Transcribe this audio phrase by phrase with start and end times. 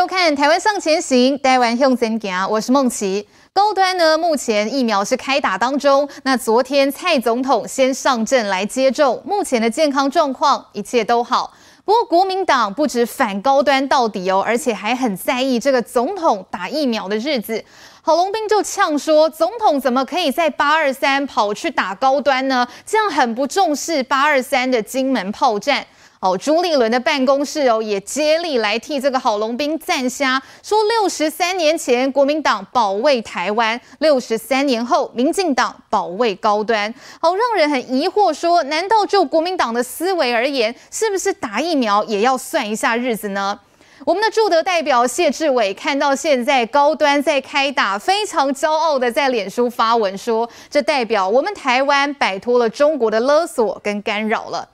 [0.00, 3.28] 收看《台湾向前行》，台湾向前行，我是孟琦。
[3.52, 6.08] 高端呢，目前疫苗是开打当中。
[6.22, 11.52] 那昨天蔡总统先上阵来接种，目前的健康状况一切都好。
[11.84, 17.62] 不过国民党不止反高端到底哦，而且还很在意这个总统打疫苗的日子。
[18.00, 22.66] 郝龙斌就呛说，总统怎么可以在八二三跑去打高端呢？
[22.86, 25.86] 这样很不重视八二三的金门炮战。
[26.20, 36.94] 哦，朱立伦的办公室哦也接力来替这个郝龙斌赞虾，说六十三年前国民党保卫台湾，六十三年后民进党保卫高端。
[37.18, 43.58] 好，让人很疑惑说，难道就国民党的思维而言，是不是打疫苗也要算一下日子呢？
[44.04, 54.68] 我们的驻德代表谢志伟看到现在高端在开打，非常骄傲的在脸书发文说，这代表我们台湾摆脱了中国的勒索跟干扰了。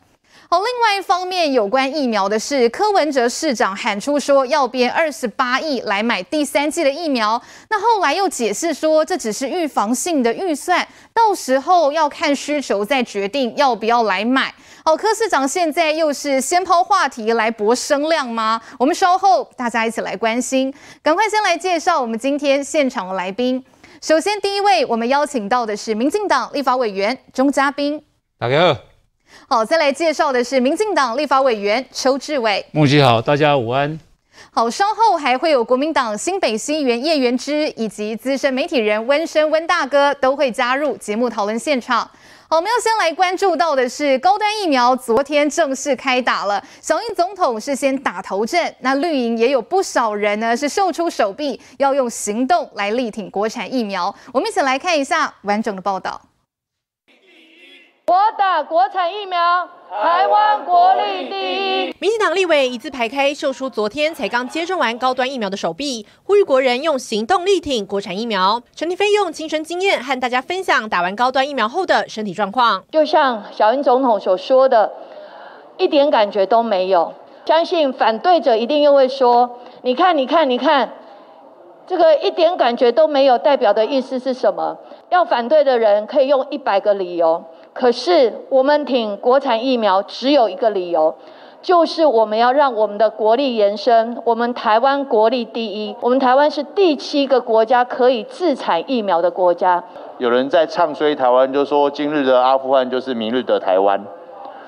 [0.48, 14.54] 好，另外一方面，有关疫苗的是，柯文哲市长喊出说要编二十八亿来买第三季的疫苗，那后来又解释说这只是预防性的预算，到时候要看需求再决定要不要来买。
[14.84, 18.60] 好，柯市长现在又是先抛话题来博声量吗？
[18.78, 20.72] 我们稍后大家一起来关心。
[21.02, 23.64] 赶快先来介绍我们今天现场的来宾。
[24.00, 28.04] 首先第一位，我们邀请到的是民进党立法委员钟嘉宾。
[28.38, 28.78] 大家。
[29.48, 32.64] 好，再来介绍的是民进党立法委员邱志伟。
[32.72, 33.98] 孟琦好，大家午安。
[34.50, 42.10] 好，稍后还会有国民党新北新议员叶元之以及资深媒体人温生温大哥都会加入节目讨论现场。
[42.48, 54.14] 好，我们要先来关注到的是高端疫苗昨天正式开打了，小英总统是先打头阵，那绿营也有不少人呢是秀出手臂，要用行动来力挺国产疫苗。
[54.32, 56.20] 我们一起来看一下完整的报道。
[58.08, 61.94] 我打国产疫苗，台湾国力第一。
[61.98, 68.62] 民进党立委一字排开，秀出昨天才刚接种完高端疫苗的手臂，呼吁国人用行动力挺国产疫苗。
[68.76, 72.84] 陈亭妃用亲身经验和大家分享打完高端疫苗后的身体状况。
[72.92, 74.92] 就像小英总统所说的，
[75.76, 77.12] 一点感觉都没有。
[77.44, 80.92] 相信反对者一定又会说：“你看，你看，你看，
[81.88, 84.78] 这个一点感觉都没有，代表的意思是什么？”
[85.10, 87.44] 要反对的人可以用一百个理由。
[87.78, 91.14] 可是我们挺国产疫苗只有一个理由，
[91.60, 99.84] 就是我们要让我们的国力延伸，我们台湾国力第一，我们台湾是第七个国家可以自产疫苗的国家。
[100.16, 104.02] 有人在唱衰台湾，就说今日的阿富汗就是明日的台湾。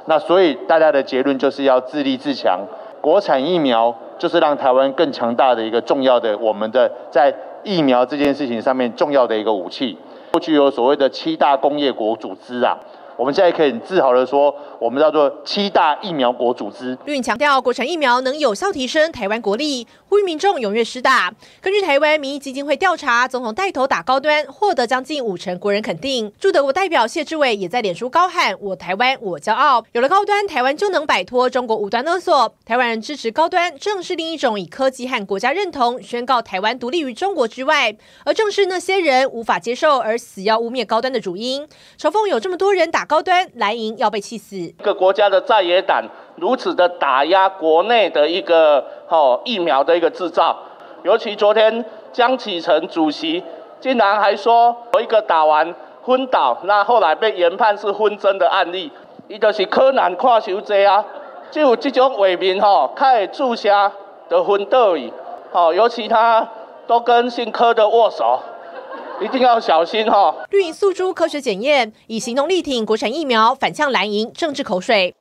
[0.04, 2.60] 那所以大家的结论就是要自立自强，
[3.00, 9.96] 国产疫苗就是让台湾更强大的一个重要的我们的在疫苗这件事情上面重要的一个武器。
[10.32, 12.76] 过去有所谓的七大工业国组织啊。
[13.19, 16.97] 我们现在可以很自豪的说，我们叫做七大疫苗国组织。
[17.05, 21.34] 绿强调，国产疫苗能有效提升台湾国力，呼吁民众踊跃施打。
[21.60, 26.32] 根据台湾民意基金会调查，总统带头打高端，获得将近五成国人肯定。
[26.41, 32.54] 驻德国代表谢志伟也在脸书高喊：“我台湾，我骄傲。”有了高端，台湾就能摆脱中国无端勒索。
[32.64, 37.94] 台湾人支持高端，正是另一种以科技和国家认同宣告台湾独立于中国之外，
[38.25, 41.69] 而正是那些人无法接受而死要污蔑高端的主因。
[41.98, 44.56] 嘲讽有这么多人打高端，蓝营要被气死。
[44.56, 46.08] 一个国家的在野党
[46.41, 50.56] 如此的打压国内的一个哦疫苗的一个制造，
[51.03, 53.43] 尤其昨天江启臣主席
[53.81, 58.91] 竟然还说有一个打完昏倒，那后来被研判是昏针的案例，
[59.28, 61.04] 伊就是柯南看伤济啊，
[61.50, 63.93] 就有这种伪名吼，开注射
[64.28, 65.12] 的昏倒去，
[65.53, 66.49] 哦，尤其他
[66.87, 68.41] 都跟姓柯的握手。
[69.20, 70.34] 一定要小心哈、哦！
[70.50, 75.12] 绿营诉诸科学检验，以行动力挺国产疫苗，反呛蓝营政治口水。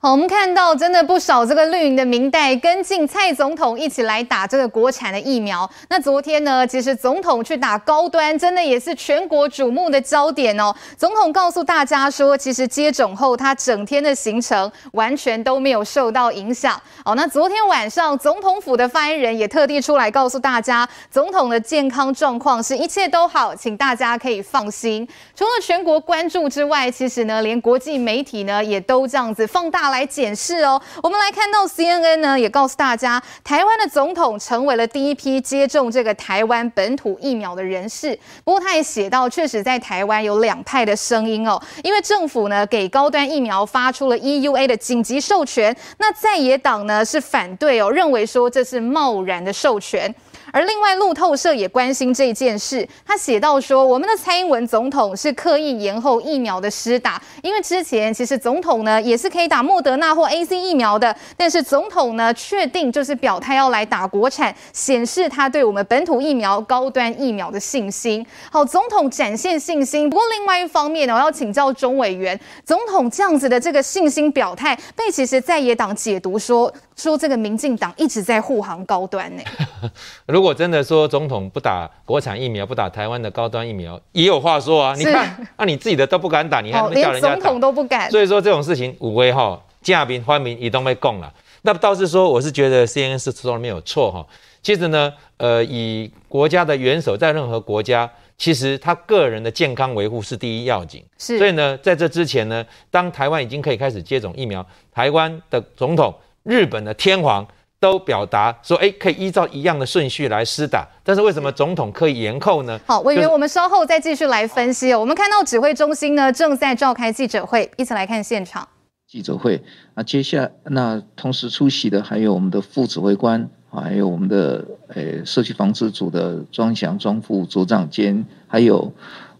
[0.00, 5.68] 好，我们看到真的不少这个绿营的明代跟进蔡总统一起来打这个国产的疫苗。
[5.88, 10.72] 那昨天呢，其实总统去打高端，真的也是全国瞩目的焦点哦。
[10.96, 16.80] 总统告诉大家说，其实接种后他整天的行程完全都没有受到影响。
[17.04, 25.08] 好，那昨天晚上总统府的发言人也特地出来告诉大家，总统的健康状况是一切都好，请大家可以放心。
[25.38, 29.90] 除了全国关注之外，其实呢，连国际媒体呢也都这样子放大。
[29.90, 38.18] 来检视哦，我们来看到 CNN 呢也告诉大家，台湾的总统成为了第一批接种这个台湾本土疫苗的人士。
[38.42, 50.12] 不过他也写到，确实在台湾有两派的声音哦，因为政府呢给高端疫苗发出了 EUA 的紧急授权，那在野党呢是反对哦，认为说这是贸然的授权。
[50.52, 68.26] 而另外，路透社也关心这件事，他写到说，我们的蔡英文总统是刻意延后疫苗的施打，因为之前其实总统呢也是可以打莫德纳或 A C 疫苗的，但是总统呢确定就是表态要来打国产，显示他对我们本土疫苗、高端疫苗的信心。
[68.50, 70.08] 好，总统展现信心。
[70.08, 79.42] 不过另外一方面呢，我要请教钟委员，总统这样子的这个信心表态，被其实在野党解读说说这个民进党一直在护航高端呢。
[80.26, 84.94] 如果真的说总统不打国产疫苗，不打台湾的高端疫苗，也有话说啊。
[84.96, 87.34] 你看，那、啊、你自己的都不敢打，你还没叫人家打？
[87.34, 88.10] 连总统都不敢。
[88.10, 91.32] 所以说这种事情，五威哈，嘉宾、欢民也都被供了。
[91.62, 94.26] 那倒是说，我是觉得 CNN 是说的没有错哈。
[94.62, 101.04] 其实呢，呃，以国家的元首在任何国家，其实他个人的健康维护是第一要紧。
[101.16, 101.38] 是。
[101.38, 106.14] 所以呢，在这之前呢，当台湾已经可以开始接种疫苗，台湾的总统、
[106.48, 107.46] 日本的天皇。
[107.80, 112.76] 都表达说，哎，可以依照一样的顺序来施打，但是为什么总统可以延后呢？
[112.84, 114.92] 好，委员，我们稍后再继续来分析。
[114.92, 118.66] 我们看到指挥中心呢正在召开记者会，一起来看现场。
[119.06, 119.62] 记者会，
[119.94, 128.92] 那接下来那同时出席的还有我们的副指挥官，还有我们的呃社区防治组的庄祥庄副组长兼，还有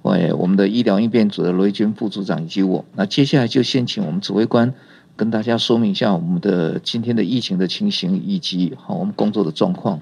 [0.03, 2.85] 呃我们的医疗应变组的罗一军副组长以及我。
[2.95, 4.73] 那接下来就先请我们指挥官。
[5.19, 10.01] 跟大家说明一下我们的今天的疫情的情形，以及好我们工作的状况。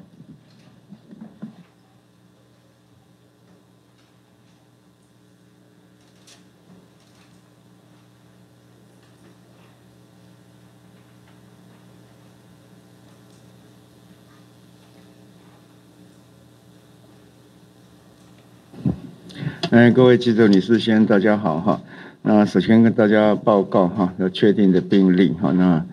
[19.70, 21.80] 哎，各位记者、女士、先生，大家好哈。
[22.28, 25.86] 那首先跟大家报告哈，要确定的病例哈，那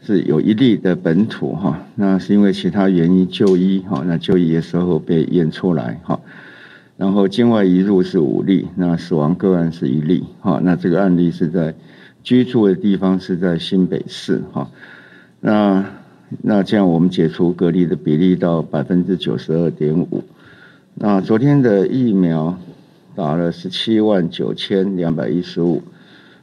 [0.00, 6.18] 是有一例的本土哈，那是因为其他原因就医哈，那就医的时候被验出来哈，
[6.96, 11.72] 然后境外移入是五例，那死亡个案是一例哈，那这个案例是在
[12.24, 14.68] 居住的地方是在新北市哈，
[15.38, 15.84] 那
[16.40, 20.24] 那这样我们解除隔离的比例到百分之九十二点五，
[20.96, 22.58] 那昨天的疫苗。
[23.14, 25.82] 打了十七万九千两百一十五，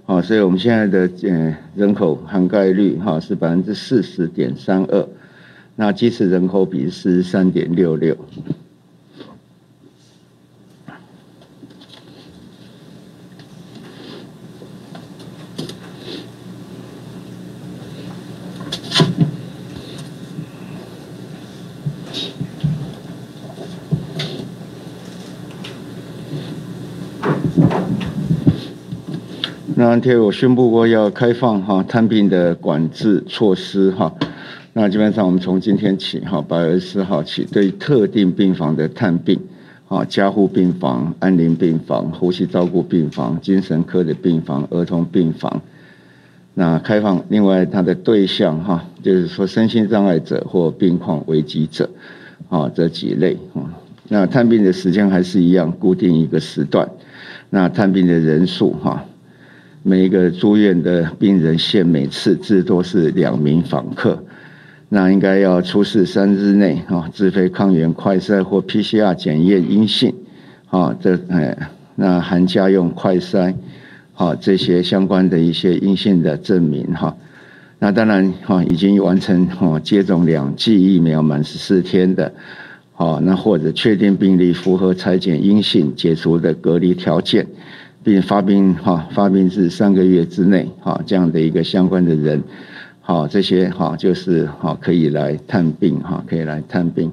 [0.06, 5.08] 好，所以我们现在的呃人口涵盖率哈是百分之四十点三二，
[5.76, 8.16] 那即使人口比是四十三点六六。
[29.92, 34.14] 那天我宣布过要开放哈探病的管制措施哈，
[34.74, 39.40] 那基本上我们从今天起哈八月十四号起，对特定病房的探病，
[39.88, 45.60] 啊加护病房、安宁病房、呼吸照顾病房、精神科的病房、儿童病房，
[46.54, 51.90] 那开放另外它的对象哈，就是说身心障碍者或病况危急者，
[52.50, 53.74] 啊这几类啊，
[54.08, 56.88] 那探病的时间还是一样，固定一个时段，
[57.50, 59.04] 那探病的人数哈。
[59.90, 64.24] 每一个住院的病人限每次至多是两名访客，
[64.88, 70.14] 那应该要出示三日内啊自费抗原快筛或 PCR 检验阴性，
[70.68, 71.58] 啊这哎
[71.96, 73.56] 那含家用快筛，
[74.14, 77.18] 好这些相关的一些阴性的证明哈，
[77.80, 82.32] 那当然哈已经完成哈接种两剂疫苗满十四天的，
[82.94, 87.48] 好那或者确定病例符合采检阴性解除的隔离条件。
[88.04, 92.44] 并发病哈，发病至三个月之内哈，这样的一个相关的人，
[93.02, 97.12] 好这些哈就是好可以来探病哈，可以来探病。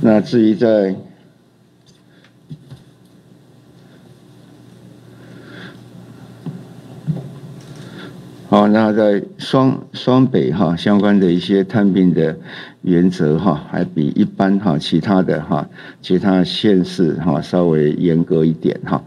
[0.00, 0.94] 那至于在。
[8.50, 12.36] 好，那在双双北哈相关的一些探病的
[12.82, 15.70] 原则哈，还比一般哈其他的哈
[16.02, 19.04] 其他县市哈稍微严格一点哈。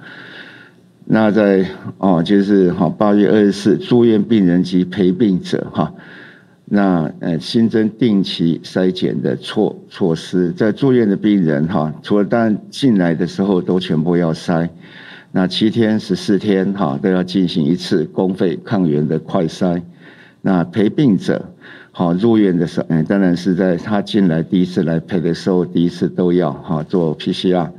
[1.04, 1.66] 那在
[1.98, 5.94] 哦就是哈八月二十四住院病人及陪病者哈，
[6.64, 14.70] 那呃新增定期筛检的措措施，在住院的病人哈，除了当进来的时候都全部要筛。
[15.36, 19.82] 那七天、十四天，哈，都要进行一次公费抗原的快筛。
[20.44, 21.50] 那陪病者，
[21.92, 27.72] 好入院的时候，嗯，当然是在他进来第一次来陪的时候，第一次都要哈做 PCR。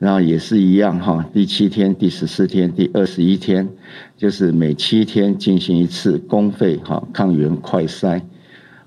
[0.00, 3.68] 然后也是一样哈，第七天、第十四天、第二十一天，
[4.16, 8.20] 就是每七天进行一次公费哈抗原快筛，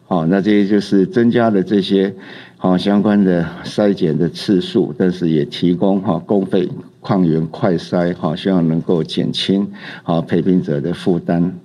[0.05, 2.13] 好，那这些就是增加了这些
[2.57, 6.69] 好相关的筛检的次数，但是也提供哈公费
[7.01, 9.69] 矿源快筛哈，希望能够减轻
[10.03, 11.59] 好陪病者的负担。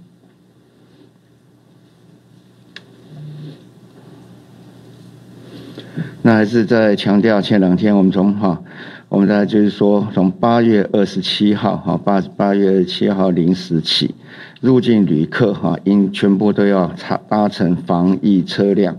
[6.22, 8.60] 那还是在强调，前两天我们从哈，
[9.08, 14.12] 我们在就是说，从八月二十七号哈，八八月二十七号零时起，
[14.60, 18.96] 入境旅客哈，应全部都要搭搭乘防疫车辆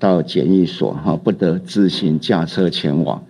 [0.00, 3.22] 到检疫所哈，不得自行驾车前往。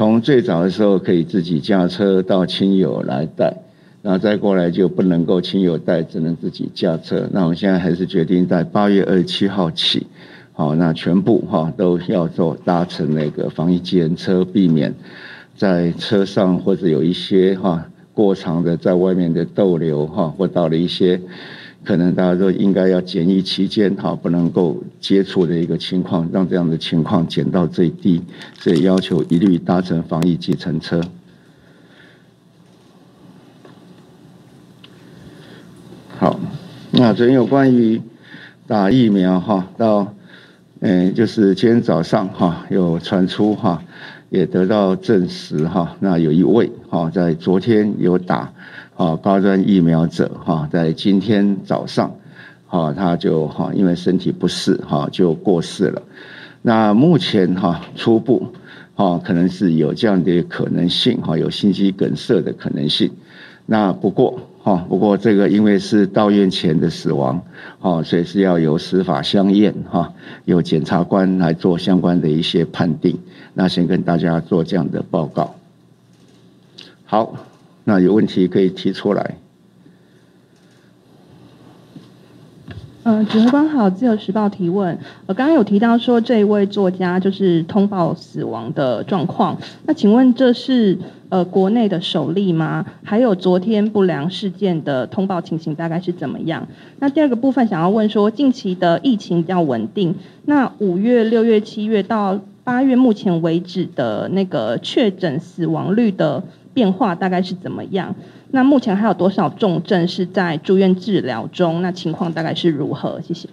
[0.00, 3.58] 从最早的时候可以自己驾车到亲友来带，
[4.00, 7.28] 然后再过来就不能够亲友带，只能自己驾车。
[7.32, 10.06] 那我们现在还是决定在八月二十七号起。
[10.54, 14.94] 好，那全部哈都要做搭乘那个防疫计程车，避免
[15.58, 21.20] 在车上或者有一些哈过长的在外面的逗留哈，或到了一些
[21.84, 28.22] 可能大家都应该要检疫期间哈不能够接触的一个情况，让这样的情况减到最低，
[28.58, 31.00] 所以要求一律搭乘防疫计程车。
[36.18, 36.38] 好，
[36.90, 38.00] 那昨天有关于
[38.66, 40.14] 打疫苗哈到。
[40.82, 43.82] 嗯，就是今天早上哈，有传出哈，
[44.30, 45.94] 也得到证实哈。
[46.00, 48.50] 那有一位哈，在昨天有打
[49.00, 52.16] 啊高端疫苗者哈，在今天早上
[52.66, 56.02] 哈，他就哈因为身体不适哈就过世了。
[56.60, 58.48] 那目前哈初步
[58.94, 63.12] 哈可能是有这样的可能性哈，有心肌梗塞的可能性。
[63.64, 64.40] 那不过。
[64.62, 67.44] 哈，不过这个因为是到院前的死亡，
[67.78, 70.12] 哈，所以是要由司法相验，哈，
[70.44, 73.20] 由检察官来做相关的一些判定。
[73.54, 75.54] 那先跟大家做这样的报告。
[77.06, 77.36] 好，
[77.84, 79.36] 那有问题可以提出来。
[83.02, 84.98] 嗯，指挥官好，自由时报提问。
[85.26, 90.98] 呃，刚刚有提到说这一位作家就是通报死亡的状况，那请问这是
[91.30, 92.84] 呃国内的首例吗？
[93.02, 96.68] 还有昨天不良事件的通报情形大概是怎么样？
[96.98, 108.14] 那第二个部分想要问说，近期的疫情比较稳定，那五月、六月、七月到八月目前为止的那个确诊死亡率的变化大概是怎么样？
[108.52, 111.82] 那目前还有多少重症是在住院治疗中？
[111.82, 113.20] 那情况大概是如何？
[113.20, 113.48] 谢谢。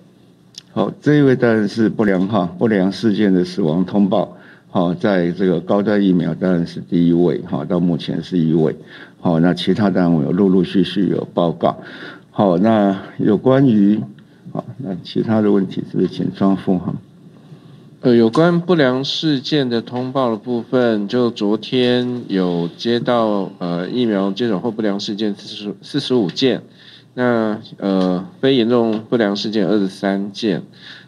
[0.71, 4.37] 好，这一位当然是不良哈不良事件的死亡通报，
[4.69, 8.75] 好，在这个高端疫苗当然是第一位哈，到目前是一位。
[9.19, 11.77] 好，那其他单位有陆陆续续有报告。
[12.29, 13.99] 好，那有关于
[14.51, 16.93] 好，那其他的问题是不是请庄副哈？
[17.99, 26.61] 呃，有关不良事件的通报的部分，就昨天有接到呃疫苗接种后不良事件四十四十五件，
[27.15, 30.61] 那呃非严重不良事件二十三件，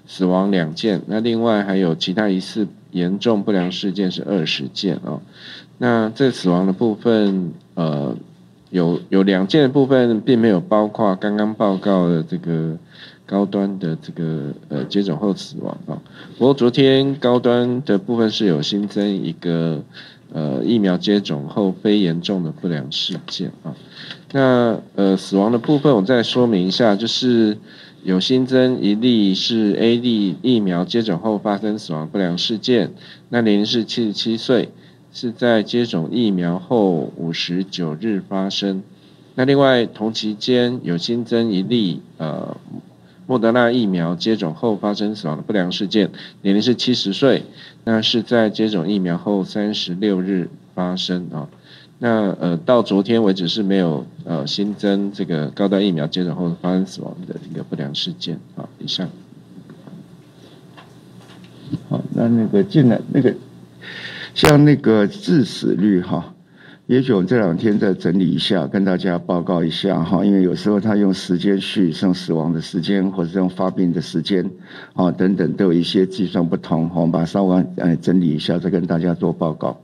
[0.07, 5.21] 死亡两件，那另外还有其他疑似严重不良事件是二十件、哦，
[5.77, 8.17] 那这死亡的部分呃
[8.71, 12.79] 有有两件部分并没有包括刚刚报告的这个。
[13.29, 16.01] 高端的这个呃接种后死亡啊，
[16.39, 19.83] 不过昨天高端的部分是有新增一个
[20.33, 23.75] 呃疫苗接种后非严重的不良事件啊，
[24.31, 27.55] 那呃死亡的部分我再说明一下，就是
[28.03, 32.93] 有新增一例是 A 类疫苗接种后发生死亡不良事件，
[33.29, 34.69] 那年龄是七十七岁，
[35.13, 38.81] 是在接种疫苗后五十九日发生，
[39.35, 42.57] 那另外同期间有新增一例呃。
[43.29, 46.09] 莫德纳疫苗接种后发生死亡的不良事件，
[46.41, 47.43] 年龄是七十岁，
[47.83, 51.47] 那是在接种疫苗后三十六日发生啊。
[51.99, 58.67] 那呃到昨天为止是没有呃新增这个高端疫苗接种后发生死亡的一个不良事件啊。
[58.79, 59.07] 以上。
[61.87, 63.35] 好，那那个进来那个
[64.33, 66.33] 像那个致死率哈。
[66.89, 74.49] 也许我们这两天再整理一下，跟大家报告一下哈，因为有时候他用时间序，像死亡的时间，或者用发病的时间，
[74.95, 79.79] 啊等等，都有一些计算不同，我们把稍微呃整理一下，再跟大家做报告。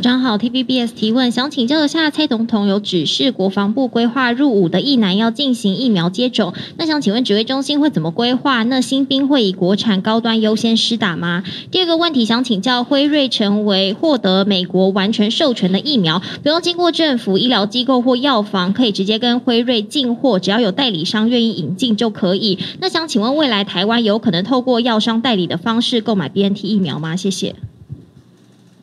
[0.00, 8.62] 张好，TVBS 提问，想请教一下，蔡总统有指示国防部规划入伍的役男要进行疫苗接种，那想请问指挥中心会怎么规划？
[8.62, 11.42] 那新兵会以国产高端优先施打吗？
[11.70, 22.58] 第二个问题想请教，辉瑞成为获得美国完全授权的疫苗，不用经过政府医疗机构或药房，可以直接跟辉瑞进货，只要有代理商愿意引进就可以。
[22.80, 27.16] 那想请问，未来台湾有可能透过药商代理的方式购买 BNT 疫苗吗？
[27.16, 27.54] 谢谢。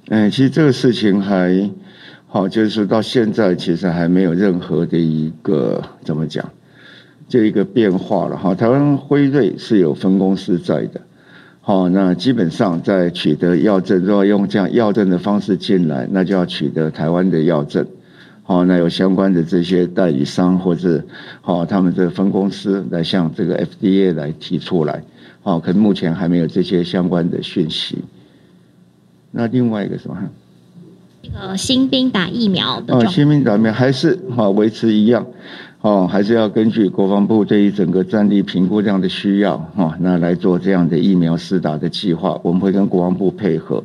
[0.09, 1.69] 嗯，其实这个事情还
[2.27, 6.49] 好，就是到现在其实还没有任何的一个怎么讲，
[7.27, 8.55] 这一个变化了哈。
[8.55, 11.01] 台湾辉瑞是有分公司在的，
[11.59, 17.85] 好，那基本上在取得药证，如果用这样药证的方式进来，那就要取得台湾的药证，
[18.43, 21.03] 好，那有相关的这些代理商或者
[21.41, 25.03] 好他们的分公司来向这个 FDA 来提出来，
[25.41, 28.05] 好，可是目前还没有这些相关的讯息。
[29.37, 30.17] 那另外一个什么？
[31.31, 35.27] 那个新兵打疫苗的哦，新兵打疫苗还是哈维持一样
[35.81, 42.39] 哦，还是要根据国防部对于整个战力评估这样的需要哈，那来做这样的疫苗施打的计划。
[42.41, 43.83] 我们会跟国防部配合，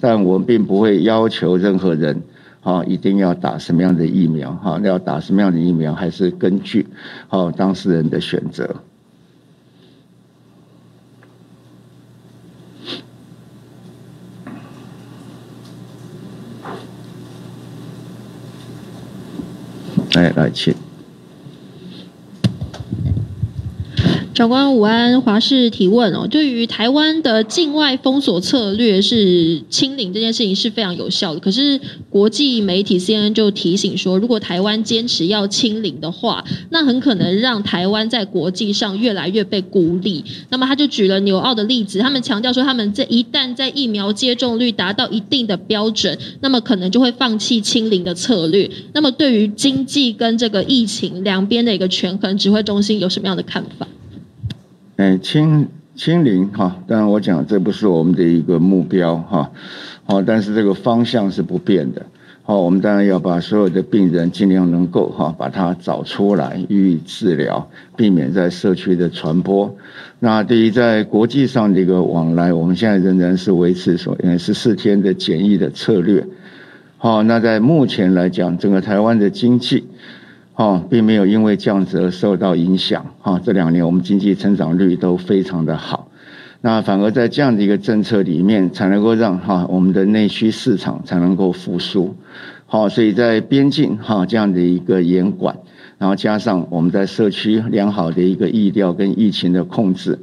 [0.00, 2.22] 但我们并不会要求任何人
[2.62, 6.86] 哈一定要打什么样的疫苗哈，要打什么样的疫苗还是根据
[7.28, 8.74] 哦当事人的选择。
[20.44, 20.76] 来来，
[24.34, 40.24] 长官午安，华视提问哦，对于台湾的境外封锁策略是清零这件事情是非常有效的，可是国际媒体 CNN 就提醒说，如果台湾坚持要清零的话，那很可能让台湾在国际上越来越被孤立。
[40.48, 48.68] 那么他就举了纽澳的例子，他们强调说，他们这一旦在疫苗接种率达到一定的标准，那么可能就会放弃清零的策略。
[48.94, 53.86] 那么对于经济跟这个疫情两边的一个权衡，指挥中心有什么样的看法？
[54.96, 59.50] 哎，清清零哈，当然我讲这不是我们的一个目标哈，
[60.04, 62.06] 好，但是这个方向是不变的。
[62.44, 69.74] 好，我们当然要把所有的病人尽量能够哈把它找出来予以治疗，避免在社区的传播。
[70.20, 76.26] 那对于在国际上的一个往来，我们现在仍然是维持所十四天的检疫的策略。
[76.98, 79.88] 好，那在目前来讲，整个台湾的经济。
[80.56, 83.06] 哦，并没有因为这样子而受到影响。
[83.20, 86.08] 哈，这两年我们经济成长率都非常的好，
[86.60, 92.14] 那反而在这样的一个政策里面，才能够让哈我们的内需市场才能够复苏。
[92.66, 95.56] 好，所以在边境哈这样的一个严管，
[95.98, 100.20] 然后加上我们在社区良好的一个疫调跟疫情的控制，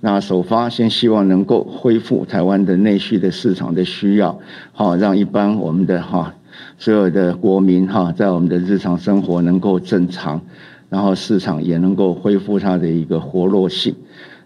[0.00, 4.38] 那首发先希望能够恢复台湾的内需的市场的需要，
[4.72, 6.34] 好让一般我们的哈。
[6.82, 10.40] 所有的国民哈，在我们的日常生活能够正常，
[10.90, 13.94] 然后市场也能够恢复它的一个活络性。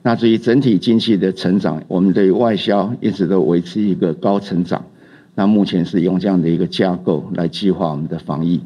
[0.03, 4.85] 那至于整体经济的成长，我们对外销一直都维持一个高成长。
[5.35, 8.61] 那目前是用这样的一个架构来计划我们的防疫。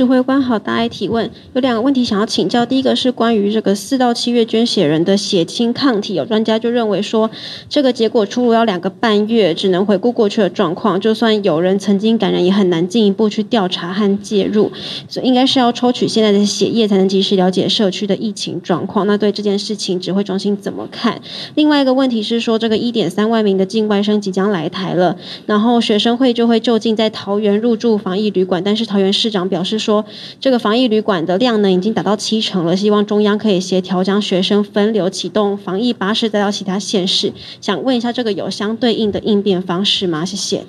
[0.00, 2.64] 指挥官好，大家提问，有两个问题想要请教。
[2.64, 7.30] 第一个是关于这个四到七月捐血人的血清抗体，有专家就认为说，
[7.68, 10.98] 这个结果出炉要两个半月，只能回顾过去的状况。
[10.98, 14.72] 就算有人曾经感染，也很难进一步去调查和介入，
[15.06, 19.06] 所以应该是要抽取现在的血液，才能及时了解社区的疫情状况。
[19.06, 21.20] 那对这件事情，指挥中心怎么看？
[21.54, 29.89] 另外一个问题是说，这个一点三万名的境外生即将来台了，然后学生会就会就近在桃园入住防疫旅馆，但是桃园市长表示说。
[29.90, 30.06] 说
[30.38, 37.32] 这个防疫旅馆的量呢，已经达到七成了，希望中央可以协调将学生分流，启动防疫巴士再到其他县市。
[37.60, 40.24] 想问一下，这个有相对应的应变方式吗？
[40.24, 40.64] 谢谢。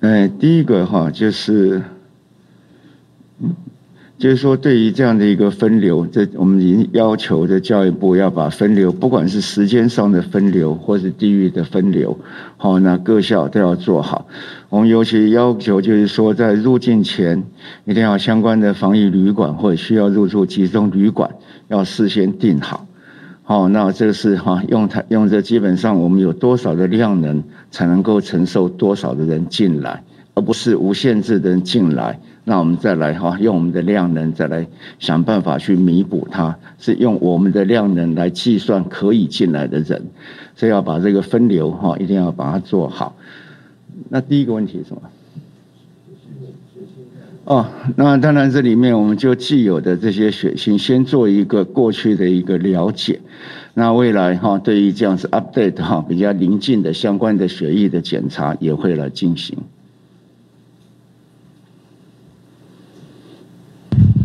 [0.00, 1.82] 哎，第一个哈就是。
[4.18, 12.18] 就是说，对于这样的一个分流，这我们已经要求的教育部要把分流，不管是时间上的分流，或是地域的分流，
[12.56, 14.26] 好，那各校都要做好。
[14.70, 17.44] 我们尤其要求，就是说，在入境前
[17.84, 21.30] 一定要相关的防疫旅馆或者需要入住集中旅馆
[21.68, 22.88] 要事先订好。
[23.44, 30.02] 好，那这个是哈用它用这基本上我们有多少的量能才能够承受多少的人进来，
[30.34, 32.18] 而不是无限制的人进来。
[32.48, 34.66] 那我们再来哈，用我们的量能再来
[34.98, 40.06] 想办法去弥补它，是用我们的量能来计算可以进来的人，
[40.56, 43.14] 所以要把这个分流哈，一定要把它做好。
[44.08, 45.02] 那第一个问题是什么？
[47.44, 53.20] 哦，那当然这里面我们就既有的这些血型，先做一个过去的一个了解。
[53.74, 59.58] 那未来哈，对于这样子 update 哈，比较临近的相关的血液的检查也会来进行。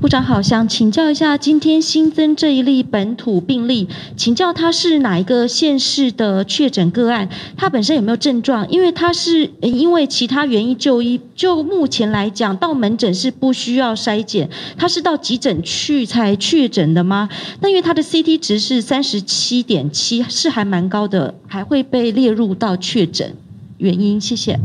[0.03, 3.87] 部长好，想请教一下，今天新增这一例本土病例，
[4.17, 7.29] 请教他是哪一个县市的确诊个案？
[7.55, 8.69] 他本身有没有症状？
[8.69, 17.29] 因为他是因为其他原因就医，就目前来讲，到门诊是不需要筛检，他是到急诊去才确诊的吗？
[17.61, 23.37] 那因为他的 CT 值是三十七点七，是还蛮高的，还会被列入到确诊
[23.77, 24.19] 原因？
[24.19, 24.59] 谢谢。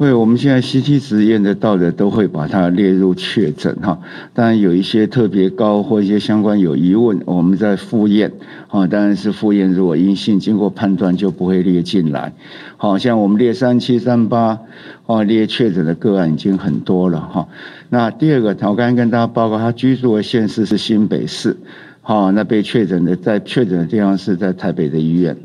[0.00, 4.00] 会，我们现在 CT 值验得到的都会把它列入确诊哈。
[4.32, 8.32] 当然有一些特别高或一些相关有疑问，我们在复验
[8.68, 8.86] 啊。
[8.86, 12.32] 当然是复验如果阴性，经过判断就不会列进来。
[12.78, 14.58] 好像我们列三七三八
[15.04, 17.46] 哦，列确诊的个案已经很多了哈。
[17.90, 21.58] 那第二个，我刚刚跟大家报告，他居住的县市是新北市，
[22.00, 25.36] 好，那被确诊的在确诊的地方是在台北的医院。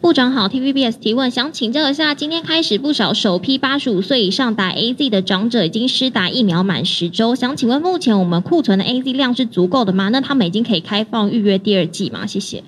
[0.00, 10.08] 部长好，TVBS 提问，想请教一下，今天开始不少首批八十五岁以上打 AZ 的长者已经施打疫苗满十周，想请问目前我们库存的 AZ 量是足够的吗？
[10.08, 12.24] 那他们已经可以开放预约第二剂吗？
[12.24, 12.64] 谢谢。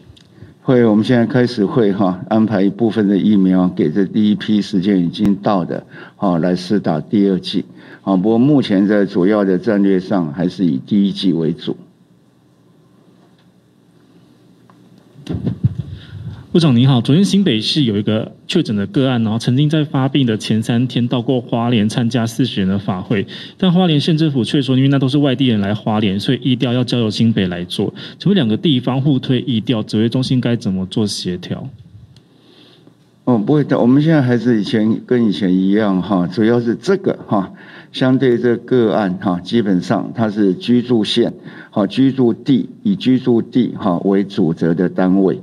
[0.61, 7.65] 会，我们现在开始会哈安排一部分的疫苗给这第一批时间已经到的，好来施打第二剂，
[8.03, 11.79] 好，不过目前在主要的战略上还是以第一剂为主。
[16.53, 27.95] 部长您好，昨天新北市有一个确诊的个案，然后曾经在发病的前三天到过花莲参加四十人的法会，但花莲县政府却说，因为那都是外地人来花莲，所以疫调要交由新北来做。
[28.19, 31.71] 请问两个地方互推疫调，指挥中心该怎么做协调？
[33.25, 37.51] 哦，不会的，我们现在还是以前跟以前一样哈，主要是这个哈，
[37.93, 41.33] 相对这个个案哈，基本上它是居住县，
[41.71, 45.41] 好居住地以居住地哈为主责的单位。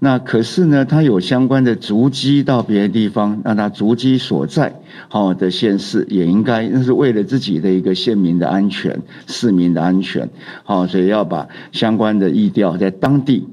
[0.00, 10.28] 那可是呢，他有相关的足迹到别的地方，那他足迹所在好的县市也应该，那是为了自己的一个县民的安全、市民的安全，
[10.62, 13.48] 好，所以要把相关的疫调在当地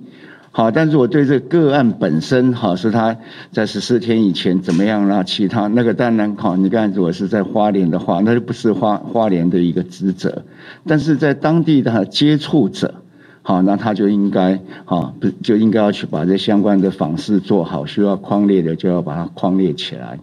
[0.51, 0.69] 好。
[0.69, 3.17] 但是我对这个案本身好，是他
[3.51, 5.23] 在十四天以前怎么样啦？
[5.23, 10.43] 其他那个当然好，你看如果是在花莲的话，那就不是花花莲的一个职责，
[10.85, 13.01] 但是在当地的接触者。
[13.47, 20.17] 好，那他就应该，好，不就应该要去把这相关的访视做好，需要框列的就要把它框列起来。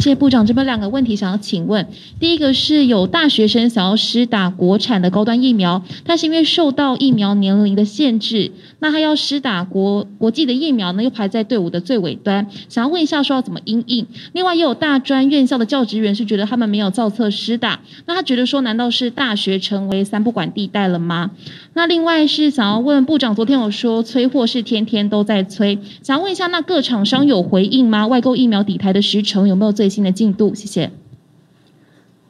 [0.00, 1.88] 谢谢部长，这边两个问题想要请问。
[2.18, 12.46] 第一个是有大学生想要施打国产的高端疫苗，但是因为受到疫苗年龄的限制，那他要施打国国际的疫苗呢，又排在队伍的最尾端。
[12.68, 14.06] 想要问一下，说要怎么因应？
[14.32, 21.32] 另外，也有大专院校的教职员是觉得他们没有造册施打，那他觉得说，难道是大学成为三不管地带了吗？
[21.74, 28.06] 那另外是想要问部长，昨天有说催货是天天都在催，想要问一下，那各厂商有回应吗？
[28.06, 30.54] 外购疫苗底台的时程有没有最新的进度？
[30.54, 30.90] 谢谢。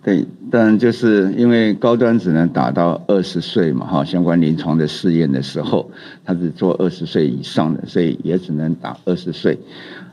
[0.02, 5.90] 对，但就是因为高端只能打到二十岁嘛，哈，相关临床的试验的时候，
[6.24, 9.58] 他是做二十岁以上的，所以也只能打二十岁。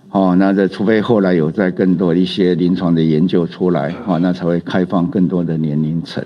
[0.10, 6.26] 哦，那这除非后来有在更多一些临床的研究出来，哈，那才会开放更多的年龄层。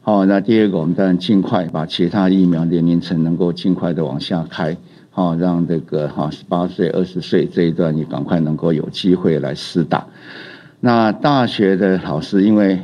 [0.00, 4.76] 好，那第二个，我们当然尽快把其他疫苗年龄层能够尽快的往下开，
[5.10, 10.06] 好，让这个哈十八岁、二十岁这一段你赶快能够有机会来试打。
[10.80, 12.78] 那大学的老师，因为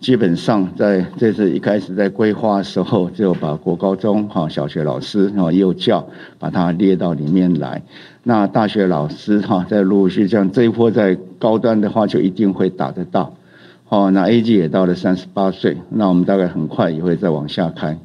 [0.00, 7.82] 基本上在这次一开始在规划的时候，就把国高中哈小学老师哈幼教把它列到里面来。
[8.22, 13.34] 那大学老师哈在陆续这样这一波在高端的话，就一定会打得到。
[13.84, 17.98] 好，那 A G 也到了三十八岁，那我们大概很快也会再往下开。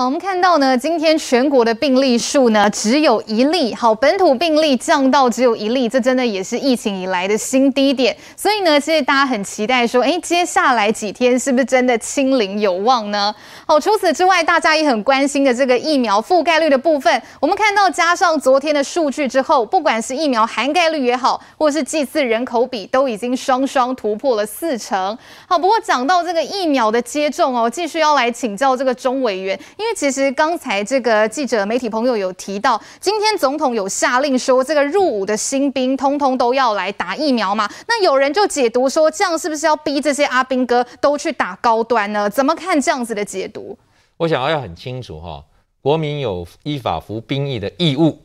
[0.00, 8.16] 好，我们看到呢，今天全国的病例数呢只有一例，好，本土病例降到只有一例，这真的也是疫情以来的新低点。
[8.34, 13.34] 所以呢，其实大家很期待说，哎，接下来几天是不是真的清零有望呢？
[13.66, 25.18] 好，除此之外，大家也很关心的这个疫苗覆盖率的部分，我们看到加上昨天的数据之后，不管是疫苗涵盖率也好，或是剂次人口比，都已经双双突破了四成。
[25.46, 37.68] 好，不过讲到这个疫苗的接种哦，继续要来请教这个钟委员，因为为其实刚才这个记者媒体朋友有提到，今天总统有下令说，这个入伍的新兵通通都要来打疫苗嘛。
[37.88, 42.30] 那有人就解读说，这样是不是要逼这些阿兵哥都去打高端呢？
[42.30, 43.76] 怎么看这样子的解读？
[44.16, 45.42] 我想要很清楚哈，
[45.82, 48.16] 国民有依法服兵役的义务，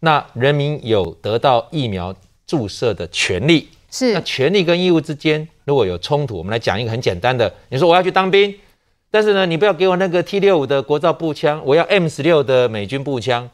[0.00, 2.14] 那人民有得到疫苗
[2.46, 3.68] 注射的权利。
[3.90, 8.56] 是，那权利跟义务之间如果有冲突，我们来讲一个很简单的，你说我要去当兵。
[9.10, 13.48] 但是呢，你不要给我那个 T 六五的国造步枪，我要 M 十六的美军步枪。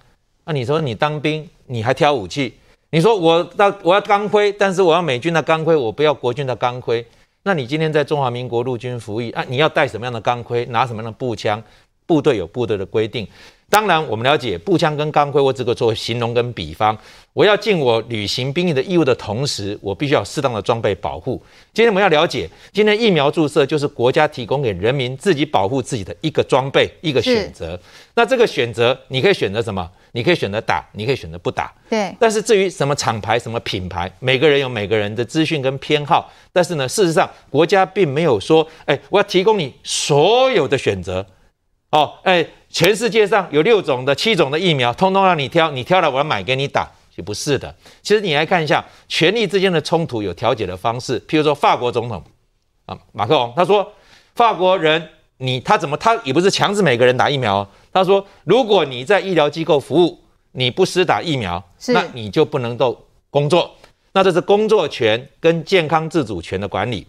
[0.44, 2.54] 那你说你当兵，你还挑武器？
[2.90, 7.04] 你说我到我要钢盔，但是我要美军的钢盔，我不要国军的钢盔。
[7.42, 11.62] 那你今天在中华民国陆军服役啊，你要带什么样的钢盔，拿什么样的步枪？
[12.06, 13.26] 部队有部队的规定。
[13.68, 16.96] 当然，我们了解步枪跟钢盔，我只可做形容跟比方。
[17.32, 21.42] 我要尽我履行兵役的义务的同时，我必须要适当的装备保护。
[21.74, 27.78] 今天我们要了解，今天疫苗注射就是国家提供给人民自己保护自己的一个装备，一个选择。
[28.14, 29.90] 那这个选择，你可以选择什么？
[30.12, 31.74] 你可以选择打，你可以选择不打。
[31.90, 32.14] 对。
[32.18, 36.32] 但是至于什么厂牌、什么品牌，每个人有每个人的资讯跟偏好。
[36.52, 41.26] 但是呢，事实上国家并没有说，哎，我要提供你所有的选择。
[41.90, 42.44] 哦，哎，
[42.76, 47.74] 全世界上有六种的、七种的疫苗，通通让你挑，你挑了我要买给你打，也不是的。
[48.02, 51.18] 其实你来看一下，权力之间的冲突有调解的方式。
[51.20, 52.22] 譬如说，法国总统
[52.84, 53.90] 啊，马克龙，他说，
[54.34, 55.08] 法国人
[55.38, 57.66] 你他怎么他也不是强制每个人打疫苗。
[57.90, 63.74] 他说，如果你在医疗机构服务，你不施打疫苗，那你就不能够工作。
[64.12, 67.06] 那这是工作权跟健康自主权的管理。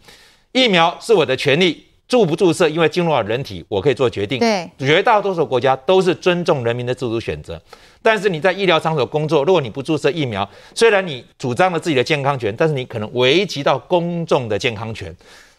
[0.54, 1.87] 疫苗是我的权利。
[2.08, 4.40] 注不注射，因为进入了人体，我可以做决定。
[4.40, 7.62] 对，绝大多数国家都是尊重人民的自主选择。
[8.02, 15.14] 但是你在医疗场所工作，如果你不注射疫苗，虽然你主张了自己的健康权，但是你可能危及到公众的健康权。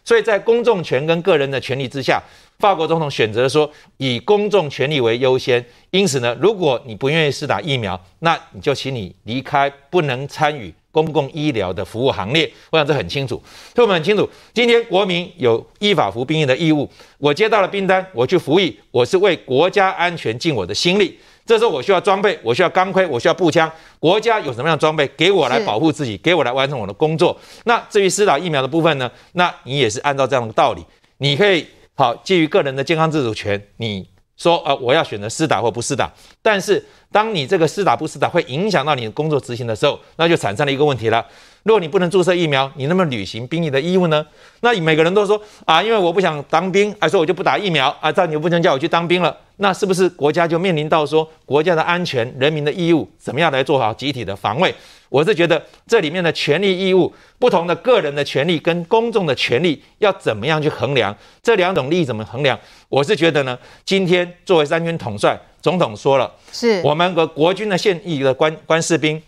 [0.04, 2.22] 所以在公众权跟个人的权利之下，
[2.58, 5.62] 法国总统选择说以公众权利为优先。
[5.90, 10.72] 因此呢，如果你不愿意施打疫苗，那你就请你离开，不能参与。
[10.90, 13.40] 公共医疗的服务行列，我想这很清楚，
[13.74, 16.88] 所以我们很清楚，今天国民有依法服兵役的义务。
[17.18, 21.18] 我接到了兵单，我去服役，我是为国家安全尽我的心力。
[21.44, 23.70] 这时候我需要装备，我需要钢盔，我需要步枪。
[23.98, 27.34] 国家有什么样的装备，给我来保护自己，给我来完成我的工作。
[27.64, 29.10] 那至于施打疫苗的部分呢？
[29.32, 30.84] 那你也是按照这样的道理，
[31.18, 34.06] 你可以好基于个人的健康自主权，你
[34.38, 36.82] 说呃我要选择私打或不私打，但是。
[37.10, 41.26] 当你这个私打不私打会影响到你工作执行的时候，那就产生了一个问题了。
[41.68, 44.26] 如果你不能注射疫苗，你能不能履行兵役的义务呢？
[44.60, 49.36] 那你每个人都说啊，因为我不想当兵，啊，所以我就不打疫苗啊，这样你就不能叫我去当兵了。
[49.56, 54.74] 那是不是国家就面临到说国家的安全、人民的义务，怎么样来做好集体的防卫？
[55.10, 61.14] 我是觉得这里面的权利义务，不同的个人的权利跟公众的权利要怎么样去衡量？
[61.42, 62.58] 这两种利益怎么衡量？
[62.88, 65.38] 我是觉得呢，今天作为三军统帅。
[65.60, 69.20] 总统说了，是我们和国军的现役的官官士兵，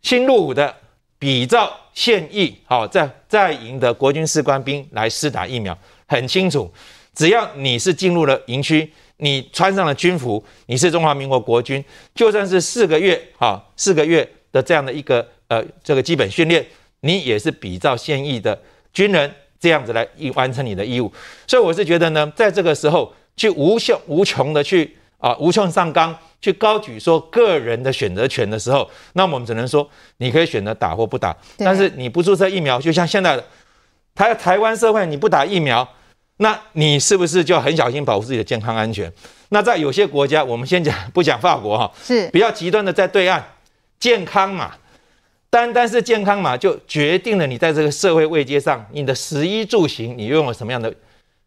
[0.00, 0.72] 新入伍的，
[1.24, 5.74] 比照现役好在在营的国军士官兵来施打疫苗，
[6.06, 6.70] 很清楚，
[7.14, 11.82] 只要你是进入了营区，你穿上了军服，你是中华民国国军，
[12.14, 16.62] 就算是四个月哈四个月的这样的一个呃这个基本训练，
[17.00, 18.60] 你也是比照现役的
[18.92, 21.10] 军人这样子来完成你的义务，
[21.46, 24.94] 所以我是觉得呢，在这个时候去无限无穷的去。
[25.24, 33.42] 啊，无穷上纲去高举说个人的选择权的时候，那我们只能说你可以选择打或不打，但是你不注射疫苗，就像现在的
[34.14, 35.88] 台台湾社会，你不打疫苗，
[36.36, 39.10] 那你是不是就很小心保护自己的健康安全？
[39.48, 43.42] 那在有些国家，我们先讲不讲法国哈，是比较极端的，在对岸，
[43.98, 44.74] 健康嘛，
[45.48, 50.94] 单单是健康嘛就决定了你在这个社会位阶上，你的食衣住行，你拥有什么样的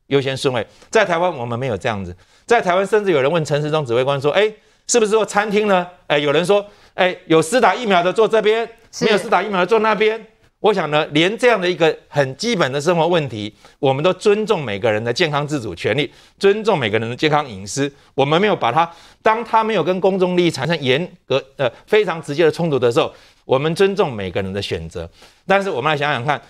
[0.07, 0.65] 优先顺位？
[0.89, 2.15] 在台湾，我们没有这样子。
[2.47, 4.49] 在台湾，甚至有人问陈时中指挥官说：“哎，
[4.87, 5.85] 是不是说餐厅呢？
[6.07, 8.67] 哎，有人说，哎，有施打疫苗的坐这边，
[9.01, 10.25] 没有施打疫苗的坐那边。
[10.61, 17.91] 我想呢，连这样的一个很基本的生活问题，我们都尊重每个人的健康自主权利，尊重每个人的健康隐私。
[18.15, 18.89] 我们没有把它，
[19.21, 25.07] 当他没有跟公众利益产生严格呃非常直接的冲突的时候，我们尊重每个人的选择。
[25.45, 26.41] 但是我们来想想看。”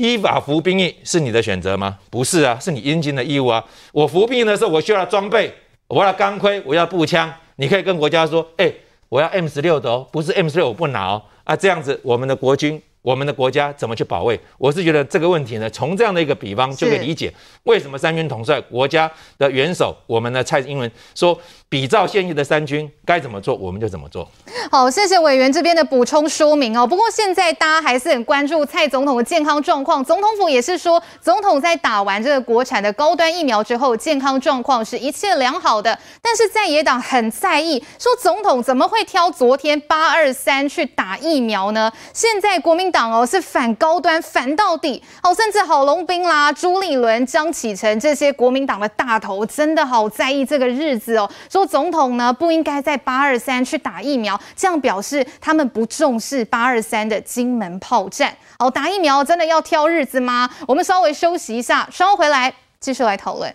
[0.00, 1.98] 依法服兵役是你的选择吗？
[2.08, 3.62] 不是啊，是你应尽的义务啊。
[3.92, 5.52] 我服兵役的时候，我需要装备，
[5.88, 7.30] 我要钢盔，我要步枪。
[7.56, 8.72] 你可以跟国家说，哎，
[9.10, 11.22] 我要 M 十六的哦，不是 M 十六我不拿哦。
[11.44, 14.38] 啊，这样子我们的国军我们的国家怎么去保卫？
[14.58, 17.32] 我是觉得这个问题呢，从这样的一个比方就可以理解
[17.64, 24.28] 为什么三军统帅国家的元首，我们的蔡英文说，比照现役的三军该怎么做，我们就怎么做。
[24.70, 26.86] 好，谢谢委员这边的补充说明哦。
[26.86, 35.98] 不过现在大家还是很关注蔡总统的健康状况，总统府也是说，总统在打完这个国产的高端疫苗之后，健康状况是一切良好的。
[36.20, 41.90] 但是在野党很在意，说总统怎么会挑昨天八二三去打疫苗呢？
[42.12, 58.36] 现在国民党哦是反高端反到底哦，甚至郝龙斌啦、朱立伦、江启臣这些国民党的大头真的好在意这个日子哦，说总统呢不应该在八二三去打疫苗，这样表示他们不重视八二三的金门炮战。
[58.58, 60.48] 好，打疫苗真的要挑日子吗？
[60.66, 63.54] 我们稍微休息一下，稍后回来继续来讨论。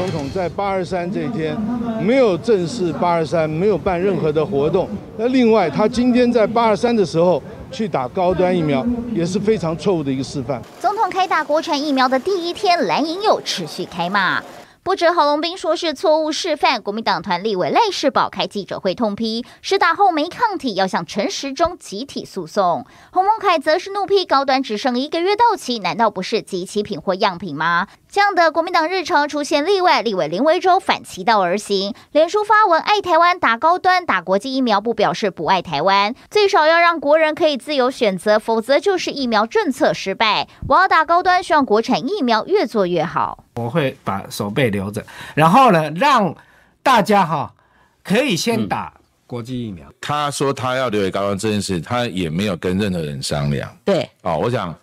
[0.00, 1.54] 总统在八二三这一天，
[2.02, 4.88] 没有正式八二三，没有办任何的活动。
[5.18, 8.82] 那另外，他今天在八二三的时候去打高端疫苗，
[9.12, 10.58] 也是非常错误的一个示范。
[10.80, 14.42] 总统开打国产疫苗的第一天，蓝营又持续开骂。
[14.82, 22.86] 不止郝龙斌说是错误示范，国民党团立委赖士葆开记者会痛批，施打后没抗体要向陈时中集体诉讼。
[23.12, 27.88] 洪孟楷则是怒批高端只剩一个月到期，难道不是即期品或样品吗？
[28.10, 40.48] 这样的国民党日常出现例外，立委林维洲反其道而行，脸书发文爱台湾打高端打国际疫苗，不表示不爱台湾，最少要让国人可以自由选择，否则就是疫苗政策失败。
[40.66, 43.44] 我要打高端，希望国产疫苗越做越好。
[43.54, 45.04] 我会把手背留着，
[45.36, 46.34] 然后呢，让
[46.82, 47.54] 大家哈
[48.02, 48.92] 可以先打
[49.24, 49.86] 国际疫苗。
[49.88, 53.72] 嗯、他说他要留给高端这件事，他也没有跟任何人商量。
[53.84, 54.74] 对，哦，我想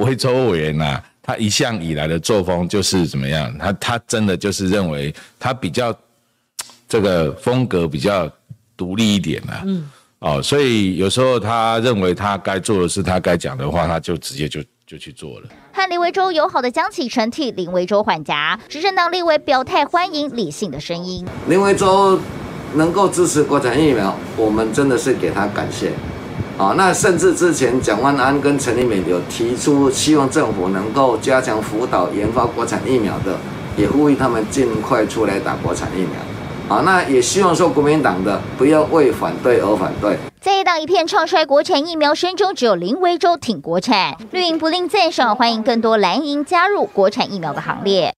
[0.00, 1.04] 为周委员呐、啊。
[1.26, 3.52] 他一向以来的作风就是怎么样？
[3.58, 5.92] 他他真的就是认为他比较
[6.86, 8.30] 这个风格比较
[8.76, 9.62] 独立一点啊。
[9.64, 9.90] 嗯。
[10.18, 15.48] 哦，所以有时候他认为他该做的事，他该讲的话，他就直接就就去做了。
[15.72, 21.26] 和林维洲友好的江启臣替林维洲缓颊，执政党立委表态欢迎理性的声音。
[21.48, 22.18] 林维洲
[22.74, 25.92] 能够支持国产疫苗，我们真的是给他感谢。
[26.56, 33.36] 啊，那甚至之前蒋万安跟陈丽美有提出希望政府能够加强辅导研发国产疫苗的，
[33.76, 36.76] 也呼吁他们尽快出来打国产疫苗。
[36.76, 40.16] 啊，那也希望说国民党的不要为反对而反对。
[40.40, 48.14] 在野党一片唱衰国产疫苗声中，只有林维洲挺国产，绿营不吝赞赏，欢迎更多蓝营加入国产疫苗的行列。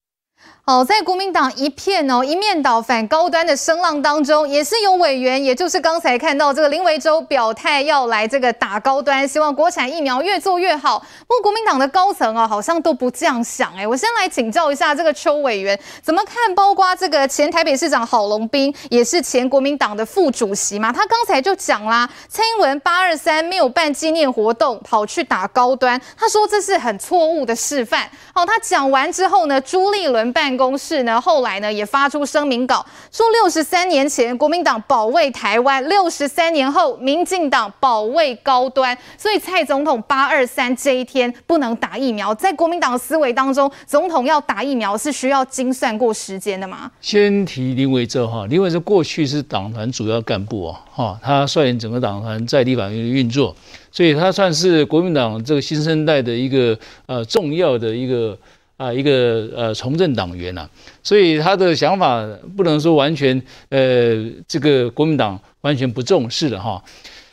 [0.69, 10.99] 好，在国民党一片哦一面倒反高端的声浪当中，也是有委员，也就是刚才看到这个林维洲表态要来这个打高端，希望国产疫苗越做越好。
[10.99, 13.87] 不过国民党的高层哦，好像都不这样想哎。
[13.87, 16.53] 我先来请教一下这个邱委员，怎么看？
[16.57, 28.11] 包括这个前台北市长郝龙斌，也是前国民党的副主席嘛，他刚才就讲啦，蔡英文八二三没有办纪念活动，跑去打高端，他说这是很错误的示范。
[28.35, 30.56] 好，他讲完之后呢，朱立伦办。
[30.57, 42.35] 公示呢，后来呢也发出声明稿，说六十三年前国民党保卫台湾，六十三年后民进党保卫高端，所以蔡总统八二三这一天不能打疫苗。
[42.35, 46.91] 在国民党思维当中，总统要打疫苗是需要精算过时间的吗？
[47.01, 53.55] 先提林为洲哈，林为洲过去是党团主要干部哦，哈，他率领整个党团在立法院运作，
[53.91, 58.37] 所以他算是国民党这个新生代的一个呃重要的一个。
[58.77, 60.71] 啊，一个呃从政党员呐、啊，
[61.03, 62.23] 所以他的想法
[62.55, 66.85] 不能说完全呃这个国民党完全不重视的哈，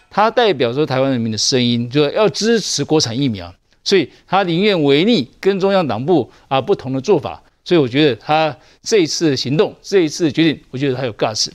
[0.09, 3.53] 他代表说台湾人民的声音，就要支持国产疫苗，
[3.83, 11.49] 所以他宁愿违逆跟中央党部啊不同的做法，所以我觉得他这一次行动，这一次决定，我觉得他有 guts。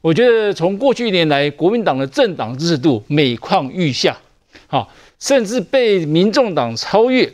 [0.00, 4.16] 我觉得从过去一年来，国民党的政党支持度每况愈下，
[4.68, 7.32] 好，甚至被民众党超越，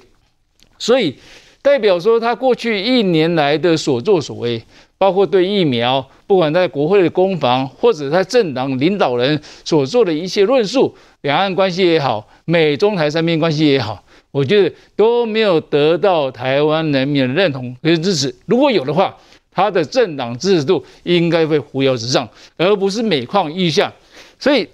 [0.78, 1.14] 所以。
[1.62, 4.62] 代表说，他过去一年来的所作所为，
[4.96, 18.34] 包括对疫苗，不管在国会的攻防，或者在政党领导人所做的一切论述，两岸关系也好，美中台三边关系也好，我觉得都没有得到台湾人民的认同跟支持。
[18.46, 19.14] 如果有的话，
[19.52, 23.92] 他的政党支持度应该会扶摇直上，而不是每况愈下。
[24.38, 24.66] 所以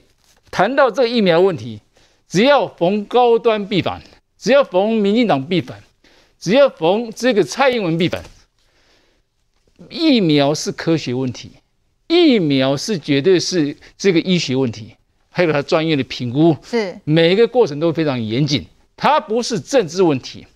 [0.53, 1.81] 谈到这个疫苗问题，
[2.29, 4.01] 只要逢高端必反，
[4.39, 5.77] 只要逢民进党必反。
[6.39, 8.23] 只要逢这个蔡英文必反，
[9.89, 11.51] 疫苗是科学问题，
[12.09, 14.95] 疫苗是绝对是这个医学问题，
[15.31, 20.47] 还有它专业的评估，是每一个过程都非常严谨，它不是政治问题，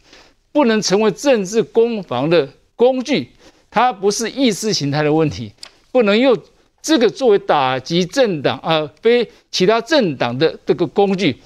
[0.52, 3.30] 不能成为政治攻防的工具，
[3.70, 5.52] 它不是意识形态的问题，
[5.90, 6.38] 不能用
[6.82, 11.38] 这个作为打击政党啊、呃、非其他政党的这个工具，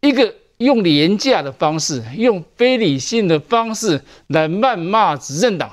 [0.00, 0.34] 一个。
[0.58, 5.72] 用廉价的方式，用非理性的方式来谩骂执政党，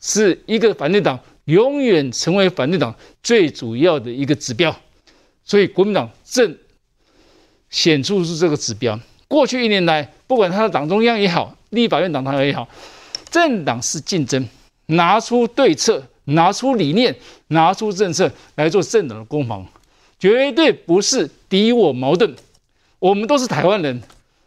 [0.00, 4.74] 是一个反对党永远成为反对党最主要的一个指标。
[5.44, 6.56] 所以国民党正
[7.68, 8.98] 显出是这个指标。
[9.28, 12.66] 过去一年来，不管他的党中央也好，立法院党团也好，
[13.30, 14.48] 政党是竞争，
[14.86, 17.14] 拿出对策，拿出理念，
[17.48, 19.66] 拿出政策来做政党的攻防，
[20.18, 22.34] 绝对不是敌我矛盾。
[23.04, 24.02] 我们都是台湾人。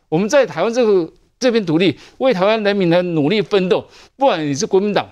[0.09, 3.85] 我们在台湾这个这边独立，为台湾人民的努力奋斗。
[4.15, 5.07] 不管你是国民党、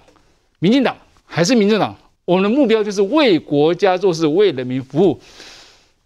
[0.57, 5.21] 民进党还是民众党，我们的目标就是为国家做事，为人民服务。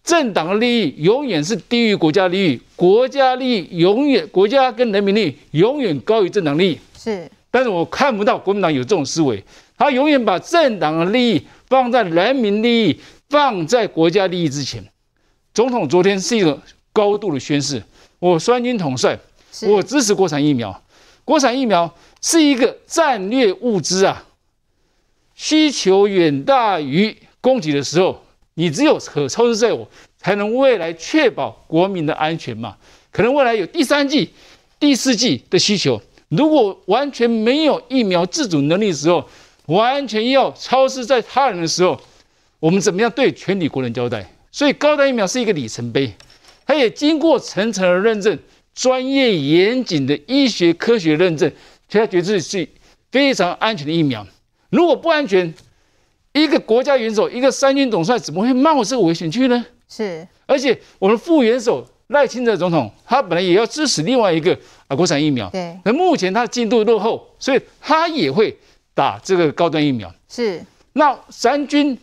[0.03, 6.79] 政党的利益永远是低于国家利益，国家利益永远，国家跟人民利益永远高于政党利益。
[6.97, 9.41] 是，但是我看不到国民党有这种思维，
[9.77, 14.83] 他永远把政党的利益放在人民利益、放在国家利益之前。
[15.53, 16.61] 总统昨天是一个
[16.93, 17.81] 高度的宣示。
[18.19, 19.17] 我双军统帅，
[19.67, 20.81] 我支持国产疫苗。
[21.23, 24.25] 国产疫苗是一个战略物资啊，
[25.35, 28.21] 需求远大于供给的时候，
[28.55, 29.87] 你只有可操之在我，
[30.17, 32.75] 才能未来确保国民的安全嘛。
[33.11, 34.29] 可能未来有第三季、
[34.79, 39.23] 第四季的需求，如果完全没有疫苗自主能力的时候，
[39.67, 41.99] 完全要操之在他人的时候，
[42.59, 44.29] 我们怎么样对全体国人交代？
[44.51, 46.11] 所以高端疫苗是一个里程碑。
[46.69, 48.37] 它也经过层层的认证，
[48.75, 51.51] 专业严谨的医学科学认证，
[51.89, 52.69] 所以它绝对是
[53.11, 54.23] 非常安全的疫苗。
[54.69, 55.51] 如果不安全，
[56.31, 59.65] 一个国家元首，一个三军总帅，怎么会冒这个危险去呢？
[59.87, 64.55] 是，而且我们副元首赖清德总统，他本来也要支持另外一个
[64.87, 68.55] 啊国产疫苗，对，那目前他的进度落后，所以他也会
[68.93, 70.13] 打这个高端疫苗。
[70.27, 70.63] 是，
[70.93, 71.97] 那三军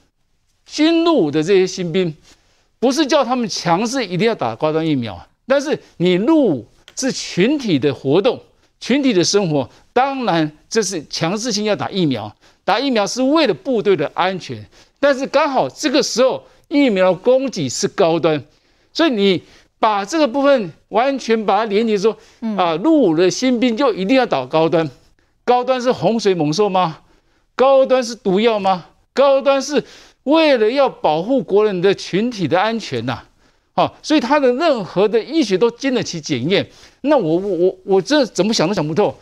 [0.65, 2.13] 新入伍的这些新兵。
[2.79, 8.41] 不是叫他们强势一定要打高端疫苗，但是你入伍是群体的活动，
[8.81, 12.35] 群体的生活，当然这是强制性要打疫苗。
[12.65, 14.63] 打疫苗是为了部队的安全，
[14.99, 18.43] 但是刚好这个时候疫苗供给是高端，
[18.93, 19.43] 所以你
[19.79, 22.17] 把这个部分完全把它连接说，
[22.57, 24.91] 啊，入伍的新兵就一定要打高端，
[25.45, 26.99] 高端是洪水猛兽吗？
[27.55, 28.87] 高端是毒药吗？
[29.15, 29.83] 高端是？
[30.27, 33.23] 为了要保护国人的群体的安全呐，
[33.75, 36.69] 啊，所以他的任何的医学都经得起检验。
[37.03, 39.17] 那我我我我这怎么想都想不透。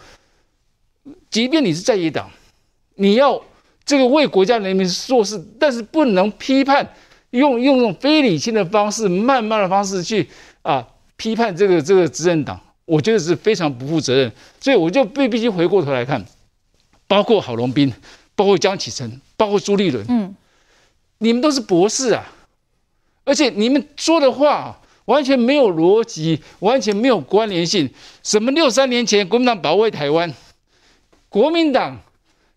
[1.31, 2.31] 即便你是在野党，
[2.95, 3.39] 你要
[3.85, 6.89] 这个为国家人民做事，但是不能批判，
[7.31, 10.27] 用用这种非理性的方式、谩骂的方式去
[10.63, 14.33] 啊批判这个这个执政党，我觉得是非常不负责任。
[14.59, 16.25] 所以我就必必须回过头来看，
[17.07, 17.93] 包括郝龙斌，
[18.35, 20.24] 包括江启臣，包括朱立伦，嗯。
[21.25, 22.22] 你们都是博士啊，
[23.25, 27.89] 而且你们说的话完全没有逻辑，完全没有关联性。
[28.22, 30.31] 什么六三年前国民党保卫台湾，
[31.31, 31.99] 国民党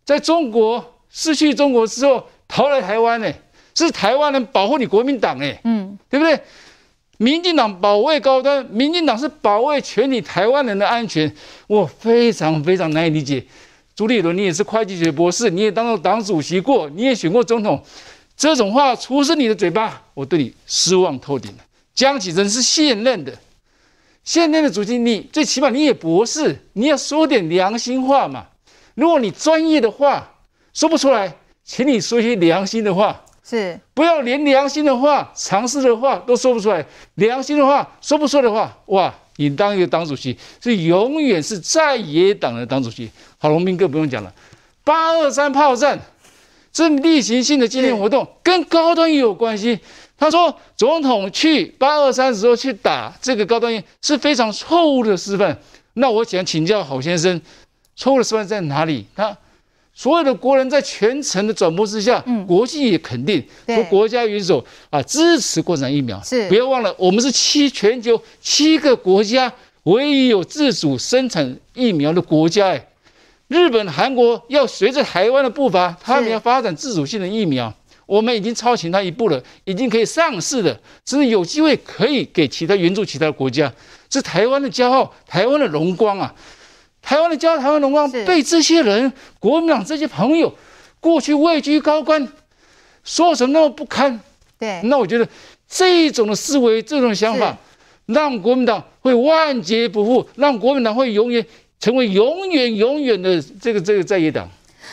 [0.03, 3.34] 在中国失去中国之后逃来台湾呢？
[3.74, 6.38] 是台湾人保护你国民党哎，嗯，对不对？
[7.20, 11.34] 民进党保卫高端，民进党是保卫全体台湾人的安全，
[11.68, 13.41] 我非常非常难以理解。
[13.95, 17.82] 朱立伦，你也是会计学博士，你也当过党主席过，你也选过总统。
[18.38, 21.57] 这种话出自你的嘴巴，我对你失望透顶了。
[21.95, 23.33] 江启臣是现任的，
[24.23, 28.45] 现任的主席，你最起码你也博士，你要说点良心话嘛。
[28.93, 30.31] 如果你专业的话
[30.71, 36.85] 说不出来，请你说一些良心的话，是不要连良心的话、常识的话都说不出来。
[37.15, 43.09] 良心的话说不出来的话，哇，你当一个党主席是永远是在野党的党主席。
[43.39, 44.31] 郝龙斌更不用讲了，
[44.83, 45.99] 八二三炮战。
[46.78, 49.80] 是例行性的纪念活动，跟高端也有关系。
[50.15, 55.57] 他说，总统去八二三的时候去打这个高端疫是非常错误的示范。
[55.93, 57.41] 那我想请教郝先生，
[57.95, 59.05] 错误的示范在哪里？
[59.15, 59.36] 他
[59.93, 66.21] 所有的国人在全程的转播之下，嗯，国际也肯定说国家元首啊支持国产疫苗。
[66.23, 69.51] 是，不要忘了，我们是七全球七个国家
[69.84, 72.86] 唯一有自主生产疫苗的国家，哎。
[73.48, 77.74] 日本、韩国要随着台湾的步伐，他们要发展自主性的疫苗，
[78.06, 83.72] 我们已经超前他一步了，已经可以上市了，甚至有机会可以给其他援助其他国家，
[84.10, 86.34] 是台湾的骄傲，台湾的荣光啊！
[87.02, 90.54] 台湾的骄傲，台湾荣光被这些人、国民党这些朋友
[91.00, 92.28] 过去位居高官，
[93.06, 94.20] 说什么那么不堪？
[94.60, 95.26] 对，那我觉得
[95.70, 97.56] 这种的思维，这种想法，
[98.08, 101.45] 让国民党会万劫不复，让国民党会永远
[101.80, 104.47] 成为永远永远的这个这个在野党。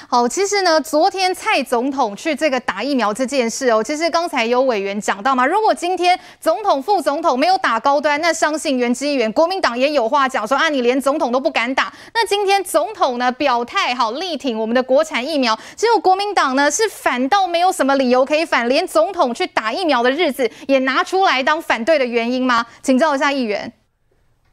[0.07, 11.93] 好，其实呢，昨天蔡总统去这个打疫苗这件事哦，其实刚才有委员讲到嘛，如果今天总统、副总统没有打高端，那相信原之议员国民党也有话讲，说啊，你连总统都不敢打。
[12.13, 22.67] 那今天总统呢表态好力挺我们的国产疫苗，只有国民党呢是反倒没有什么理由可以反，连总统去打疫苗的日子也拿出来当反对的原因吗？
[22.83, 23.73] 请教一下议员。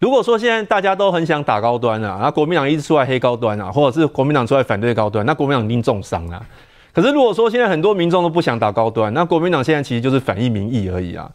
[0.02, 6.44] 如果说现在大家都很想打高端啊，那国民党一直出来黑高端啊，或者是国民党出来反对高端，那国民党一定重伤啊。
[6.92, 11.32] 可是如果说现在很多民众都不想打高端，那国民党现在其实就是反映民意而已啊。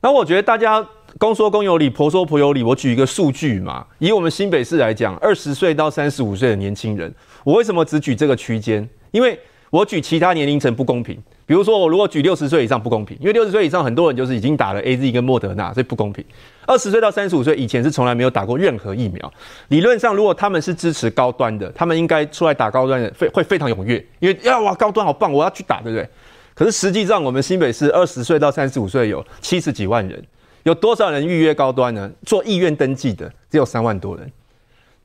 [0.00, 0.82] 那我觉得大家
[1.18, 2.62] 公说公有理，婆说婆有理。
[2.62, 7.14] 我举一个数据嘛，以我们新北市来讲，二十岁到三十五岁的年轻人，
[7.44, 8.88] 我为什么只举这个区间？
[9.10, 9.38] 因为
[9.68, 11.22] 我举其他年龄层不公平。
[11.46, 16.24] 比如说，我如果举六十岁以上不公平，因为六十岁以上很多人就是已经打了 AZ 跟莫德纳，所以不公平。
[16.66, 19.32] 二十岁到三十五岁以前是从来没有打过任何疫苗。
[19.68, 26.08] 理论上，如果他们是支持高端的，他们应该出来打高端的，非会非常踊跃，因为呀哇高端好棒，我要去打，对不对？
[26.52, 30.20] 可是实际上，我们新北市二十岁到三十五岁有七十几万人，
[30.64, 32.10] 有多少人预约高端呢？
[32.24, 34.28] 做意愿登记的只有三万多人，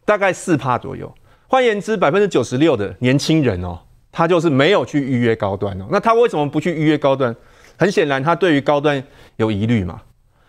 [0.04, 1.14] 大概四趴左右。
[1.48, 3.78] 换言之，百分之九十六的年轻人哦。
[4.12, 7.36] 他就是没有去预约高端哦，那他为什么不去预约高端？
[7.78, 9.02] 很显然，他对于高端
[9.38, 10.02] 有疑虑嘛，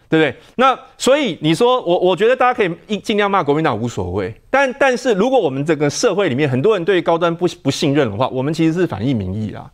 [0.09, 0.37] 对不对？
[0.57, 9.71] 那所以你说我，我觉得大家可以尽尽量骂国民党无所谓，但但是如果我们这个社会里面很多人对高端不不信任的话，我们其实是反映民意啦。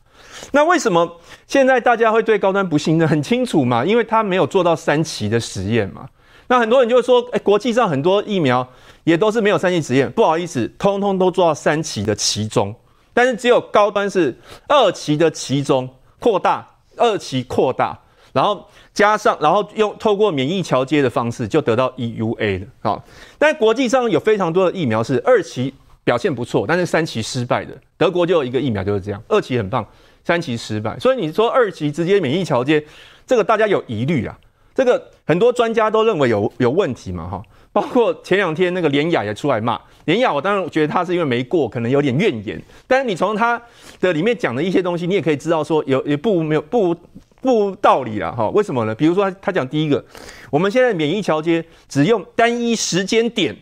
[0.52, 3.08] 那为什么现在大家会对高端不信任？
[3.08, 6.08] 很清楚嘛，因为他没有做到三期的实验嘛。
[6.46, 8.66] 那很多人就说，哎，国际上很多疫苗
[9.02, 12.74] 也都是没有三期实验，不好意思，通通都做到三期的其中。
[13.18, 14.32] 但是只有高端是
[14.68, 16.64] 二期的其中扩大，
[16.96, 17.98] 二期扩大，
[18.32, 18.64] 然后
[18.94, 23.02] 加上，然后用透过免疫桥接的方式就得到 EUA 的啊。
[23.36, 27.76] 但国际上有非常多的疫苗是二期表现不错，但是三期失败的。
[27.96, 29.84] 德国就有一个疫苗就是这样，二期很棒，
[30.22, 30.96] 三期失败。
[31.00, 32.80] 所以你说二期直接免疫桥接，
[33.26, 34.38] 这个大家有疑虑啊。
[34.76, 37.42] 这个很多专家都认为有有问题嘛，哈。
[37.78, 42.60] 包括前两天那个连雅也出来骂连雅，我当然觉得他是因为没过，可能有点怨言。
[42.88, 43.60] 但是你从他
[44.00, 46.92] 的里面讲的一些东西，你也可以知道说有也不没有不
[47.40, 48.48] 不道理了哈。
[48.48, 48.92] 为什么呢？
[48.92, 50.04] 比如说他他讲第一个，
[50.50, 53.54] 我们现在免疫桥接只用单一时间点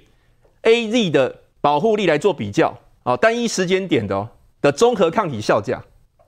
[0.62, 4.26] AZ 的保护力来做比较啊，单一时间点的哦
[4.62, 5.82] 的综合抗体效价。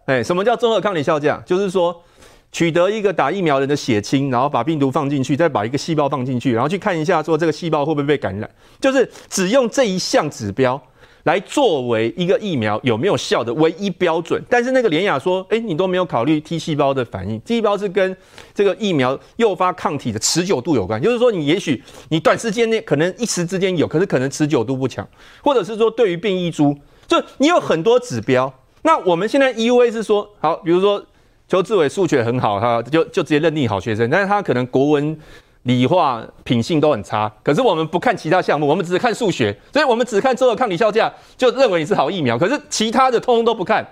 [0.05, 1.43] 哎，什么叫综合抗体效价？
[1.47, 2.03] 就是说。
[2.51, 10.81] 取得一个打疫苗人的血清，然后把病毒放进去，再把一个细胞放进去，然后去看一下说这个细胞会不会被感染，就是只用这一项指标
[11.25, 14.43] 来作为一个疫苗有没有效的唯一标准。
[14.49, 18.17] 但是那个联亚说，哎，你都没有考虑 T 细胞的反应，T 细胞是跟
[18.55, 25.07] 这个疫苗诱发抗体的持久度有关，就是说你也许你短时间内可能一时之间有，可是可能持久度不强，
[25.43, 26.75] 或者是说对于变异株，
[27.07, 28.51] 就你有很多指标。
[28.83, 31.05] 那我们现在 EUA 是说，好，比如说。
[31.49, 35.19] 邱志伟数学很好，他就就直接认定好学生，但是他可能国文、
[35.63, 37.33] 理化品性都很差。
[37.43, 42.39] 可是我们不看其他项目，我们只看数学，所以我们只看综合抗体效价，就认为你是好疫苗。
[42.39, 43.83] 可是其他的通通都不看，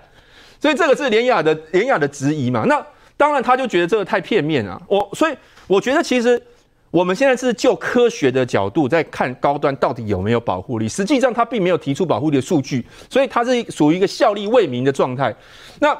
[0.59, 2.63] 所以这个是连雅的连雅的质疑嘛？
[2.67, 2.79] 那
[3.17, 4.79] 当然他就觉得这个太片面了。
[4.87, 5.35] 我所以
[5.65, 6.39] 我觉得其实
[6.91, 15.35] 我们现在是就科学的角度在看高端到底有没有保护力，实际上他并没有提出保护力的数据，所以它是属于一个效力未明的状态。
[15.79, 15.97] 那。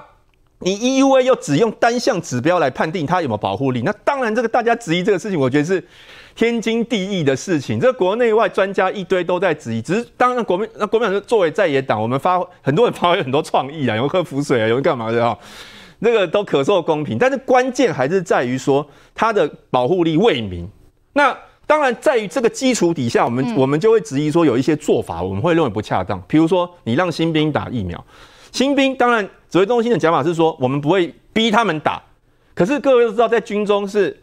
[0.60, 5.84] 你 EUA 又只用单项指标来判定它有没有保护力，那当然这个大家质疑这个事情，我觉得是
[6.36, 7.80] 天经地义的事情。
[7.80, 15.38] 这国内外专家一堆都在质疑，只是当然国民那国民党作为在野党，我们发很多人发挥很多创意啊，有人喝浮水啊，有人干嘛的啊，
[16.00, 17.20] 那个都可受公平。
[17.20, 18.84] 但是关键还是在于说
[19.14, 20.68] 它的保护力未明。
[21.14, 21.38] 那
[21.68, 28.04] 当然在于这个基础底下，我们我们就会质疑说有一些做法我们会认为不恰当，比如说你让新兵打疫苗。
[28.52, 32.02] 新兵当然，指挥中心的讲法是说，我们不会逼他们打。
[32.54, 34.16] 可是各位都知道，在军中是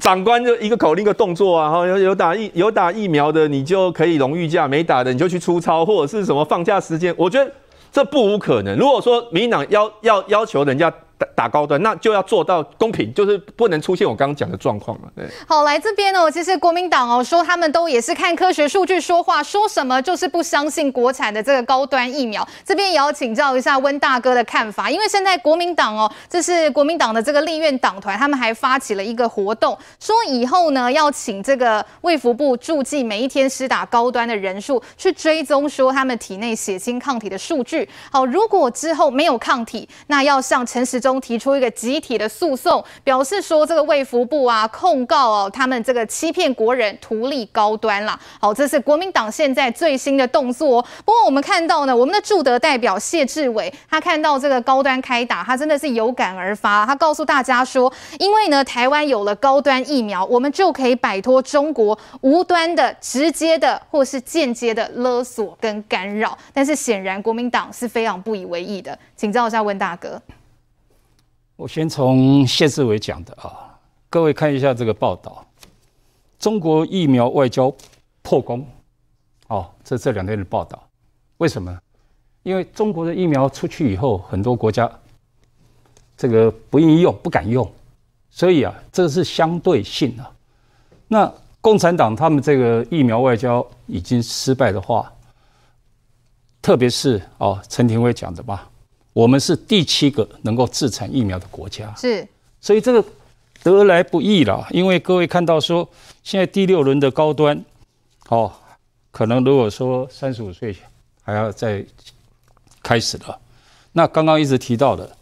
[0.00, 7.14] 长官就一个口令一个动作啊，哈，有有打疫有打疫苗的，你就可以荣誉假；没打的，你就去出操，或者是什么放假时间。
[7.16, 7.50] 我觉得
[7.92, 8.76] 这不无可能。
[8.76, 10.92] 如果说民进党要要要求人家
[11.34, 15.08] 打高端，那就要做到公平，就是不能出现我刚刚讲的状况嘛。
[15.14, 22.46] 对，好，来这边哦，其实国民党哦说他们都也是看科学数据说话，说什么就是不相信国产的这个高端疫苗。
[22.64, 37.88] 这边也要请教一下温大哥的看法，因为现在国民党哦，这是国民党的这个立院党团，他们还发起了一个活动，说以后呢要请这个卫福部注记每一天施打高端的人数，去追踪说他们体内血清抗体的数据。
[38.10, 48.18] 好，如果之后没有抗体，那要向陈时中提出一个集体的诉讼，表示说这个卫福部啊控告哦他们这个欺骗国人图利高端啦。
[48.40, 50.82] 好，这是国民党现在最新的动作。
[51.04, 66.36] 不过我们看到呢，我们的驻德代表谢志伟，他看到这个高端开打，他真的是有感而发，他告诉大家说，因为呢台湾有了高端疫苗，我们就可以摆脱中国无端的、直接的或是间接的勒索跟干扰。
[66.52, 70.20] 但是显然国民党是非常不以为意的，请教一下温大哥。
[71.62, 73.78] 我先从谢志伟讲的啊，
[74.10, 75.46] 各位看一下这个报道，
[76.36, 77.72] 中国疫苗外交
[78.20, 78.66] 破功，
[79.46, 80.82] 哦，这这两天的报道，
[81.36, 81.78] 为什么？
[82.42, 84.90] 因为中国的疫苗出去以后，很多国家
[86.16, 87.70] 这个不愿意用，不敢用，
[88.28, 90.26] 所以啊，这个是相对性的。
[91.06, 95.12] 那共产党他们这个疫苗外交已经失败的话，
[96.60, 98.68] 特别是哦，陈廷威讲的吧。
[99.12, 102.26] 我们是第七个能够自产疫苗的国家，是，
[102.60, 103.04] 所以这个
[103.62, 104.66] 得来不易了。
[104.70, 105.86] 因为各位看到说，
[106.22, 107.62] 现在第六轮的高端，
[108.28, 108.50] 哦，
[109.10, 110.74] 可能如果说三十五岁
[111.22, 111.84] 还要再
[112.82, 113.38] 开始了，
[113.92, 115.14] 那刚刚一直提到的，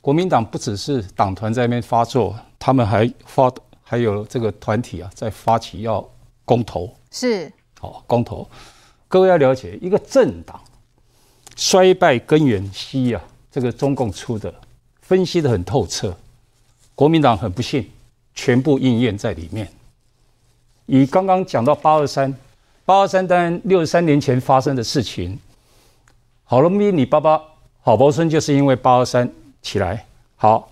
[0.00, 6.02] 国民党不只是党团在那边发作，他们还发还有这个团体啊在发起要
[6.46, 8.48] 公投，是，哦，公投，
[9.08, 10.58] 各位要了解一个政党。
[11.58, 14.54] 衰败根源析啊，这个中共出的
[15.00, 16.16] 分析得很透彻，
[16.94, 17.84] 国民党很不幸，
[18.32, 19.68] 全部应验在里面。
[20.86, 22.32] 以刚刚讲到八二三，
[22.84, 25.36] 八二三当然六十三年前发生的事情，
[26.44, 27.42] 郝龙斌你爸爸
[27.80, 29.28] 郝柏村就是因为八二三
[29.60, 30.06] 起来。
[30.36, 30.70] 好，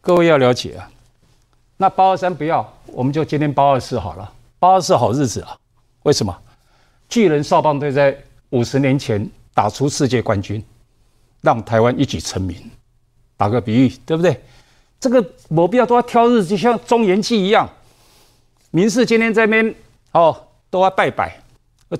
[0.00, 0.90] 各位要了解啊，
[1.76, 5.56] 那八二三不要，我们就今天八二四好了，八二四好日子啊，
[6.02, 6.36] 为什么？
[7.08, 8.18] 巨人少棒队在
[8.50, 9.30] 五十年前。
[9.54, 10.62] 打出世界冠军，
[11.40, 12.56] 让台湾一举成名。
[13.36, 14.38] 打个比喻，对不对？
[15.00, 17.68] 这个没必要都要挑日子，就像中元祭一样。
[18.70, 19.74] 民视今天在那边
[20.12, 20.36] 哦，
[20.70, 21.40] 都要拜拜。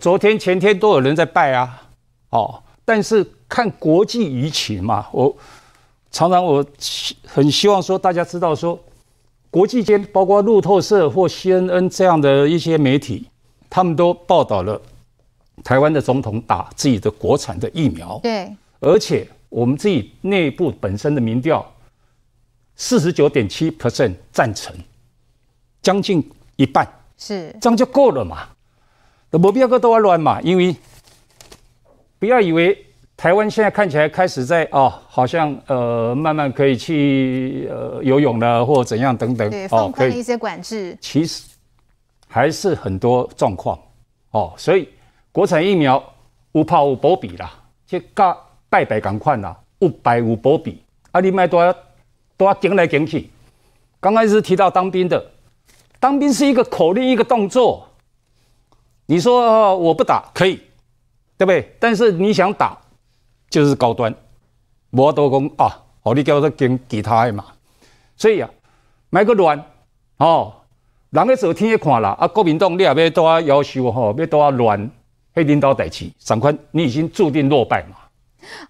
[0.01, 1.83] 昨天前天都有人在拜啊，
[2.31, 2.63] 哦。
[2.85, 5.35] 但是看国际舆情嘛，我
[6.11, 6.65] 常常我
[7.27, 8.79] 很希望说大家知道说，
[9.51, 13.29] 国际间包括路透社或 CNN 这样的一些媒体，
[13.71, 14.81] 他们都报道了。
[15.63, 21.65] 台湾的总统打自己的国产的疫苗，对，而且我们自己内部本身的民调，
[22.75, 24.75] 四十九点七 percent 赞成，
[25.81, 26.87] 将近一半，
[27.17, 28.49] 是这样就够了嘛？
[29.31, 30.41] 那没必要都要乱嘛？
[30.43, 30.75] 因为
[32.19, 32.77] 不要以为
[33.17, 41.45] 台湾现在看起来开始在哦，好像呃慢慢可以去呃游泳了或怎样等等，对，放宽了一些管制，哦，其实
[42.27, 43.79] 还是很多状况
[44.33, 44.89] 哦，所以。
[45.35, 46.01] 国产疫苗
[46.53, 47.51] 有怕有保庇啦，
[47.85, 48.37] 即甲
[48.69, 50.81] 拜拜同款啦，无败无保庇。
[51.11, 51.75] 啊，你卖都要
[52.37, 53.29] 都要顶来顶去。
[53.99, 55.33] 刚开始提到当兵的，
[55.99, 57.85] 当兵是一个口令，一个动作。
[59.07, 60.55] 你说、哦、我不打可以，
[61.37, 61.69] 对不对？
[61.81, 62.79] 但是你想打，
[63.51, 64.15] 就是高端。
[64.93, 67.45] 我都讲啊，哦，你叫做跟其他的嘛。
[68.17, 68.49] 所以啊，
[69.11, 69.61] 买个乱
[70.19, 70.53] 哦，
[71.11, 74.89] 人个昨天也看了啊，国民党你也要都要要求吼，要都要乱。
[75.35, 77.97] 黑领导代志，长官，你已经注定落败嘛？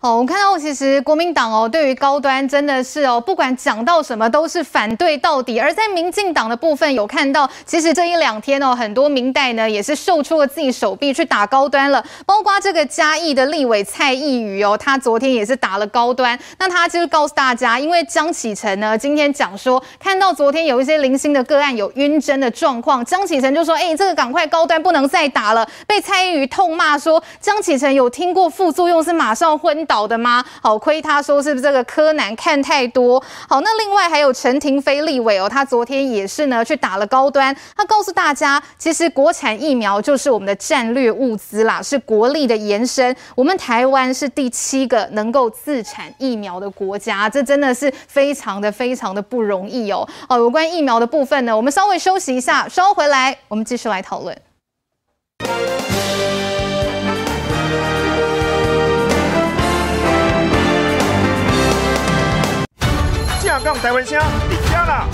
[0.00, 5.58] 好，我看到其实国民党哦，对于高端真的是哦，不管讲到什么都是反对到底。
[5.58, 16.38] 而在民进党的部分有看到，其实这一两天哦，很多民代呢也是秀出了自己手臂去打高端了，包括这个嘉义的立委蔡易余哦，他昨天也是打了高端。
[16.58, 30.44] 那他就是告诉大家，因为江启臣呢今天讲说，看到昨天有一些零星的个案有晕针的状况，江启臣就说：“哎，这个赶快高端不能再打了。”被蔡易余痛骂说：“江启臣有听过副作用是马上。”昏倒的吗？
[30.62, 33.18] 好，亏他说是不是这个柯南看太多？
[33.48, 37.56] 好，那另外还有陈亭飞立委哦，他昨天也是呢去打了高端。
[37.74, 43.16] 他告诉大家，其实国产疫苗就是我们的战略物资啦，是国力的延伸。
[43.34, 50.06] 我们台湾是第七个能够自产疫苗的国家，这真的是非常的非常的不容易哦。
[50.28, 54.36] 哦，有关疫苗的部分呢，我们稍微休息一下，稍后回来我们继续来讨论。
[63.54, 65.06] 正港台湾声，你家啦。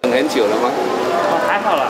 [0.00, 0.68] 等很久了吗？
[0.72, 1.89] 哦，还好啦，还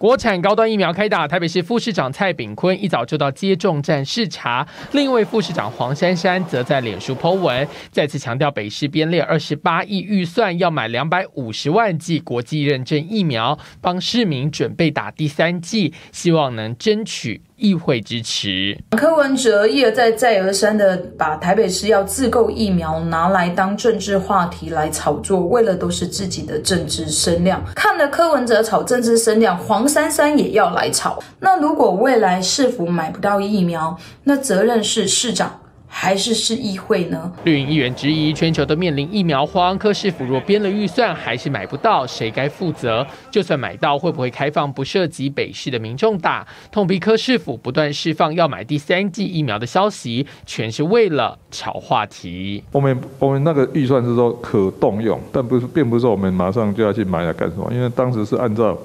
[0.00, 17.42] 国产高端疫苗开打，台北市副市长蔡炳坤一早就到接种站视察，另一位副市长黄珊珊则在脸书 po 文，再次强调北市编列二十八亿预算要买两百五十万剂国际认证疫苗，帮市民准备打第三剂，希望能争取。
[17.60, 27.62] 议会支持柯文哲一而再再而三的把台北市要自购疫苗拿来当政治话题来炒作，为了都是自己的政治声量。
[27.74, 31.22] 看了柯文哲炒政治声量，黄珊珊也要来炒。
[31.38, 35.60] 那如果未来市府买不到疫苗，那责任是市长。
[35.92, 37.30] 还是市议会呢？
[37.44, 43.04] 绿营议员质疑，全球都面临疫苗荒，科市府若编了预算还是买不到，谁该负责？
[43.28, 46.46] 就算买到，会不会开放不涉及北市的民众打？
[46.70, 52.62] 痛批科市府不断释放要买第三剂疫苗的消息，全是为了炒话题。
[52.70, 58.78] 我们我们那个预算是说可动用，但不是，并不是说我们马上就要去买来干什么，因为当时是按照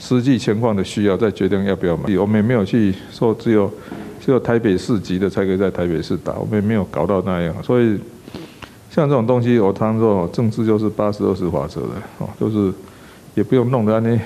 [0.00, 3.72] 实际情况的需要再决定要不要买，我们也没有去说只有。
[4.24, 7.98] 只有台北市级的才可以在台北市打，我们也没有搞到那样，所以
[8.90, 12.72] 像这种东西，我常常说政治就是八十二十法则的哦，就是
[13.34, 14.18] 也不用弄得那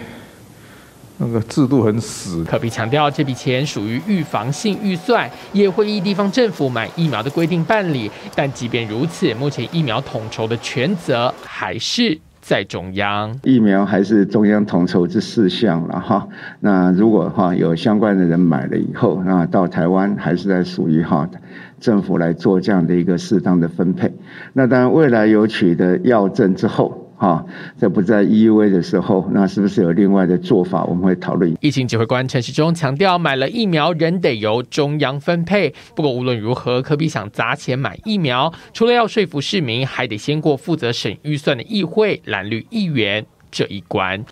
[1.17, 2.45] 那个制度很死。
[2.45, 8.09] 柯 P 强调，这笔钱属于预防性预算，也会依地方政府买疫苗的规定办理。
[8.37, 12.17] 但即便如此，目前疫苗统筹的全责还是。
[12.49, 16.27] 在中央，疫苗还是中央统筹这四项了哈。
[16.61, 21.29] 那如果哈有相关的人买了以后，那到台湾还是在属于哈
[21.79, 24.11] 政府来做这样的一个适当的分配。
[24.55, 27.08] 那当然未来有取得药证之后。
[27.21, 27.45] 好，
[27.77, 30.85] 在不在 EUA 的时候，那是不是有另外的做法？
[30.85, 31.53] 我们会讨论。
[31.61, 35.75] 疫情指挥官陈时中强调，买了疫苗仍得由中央分配。
[35.97, 44.25] 不过无论如何，科比想砸钱买疫苗，除了要说服市民，还得先过负责省预算的议会蓝绿议员这一关。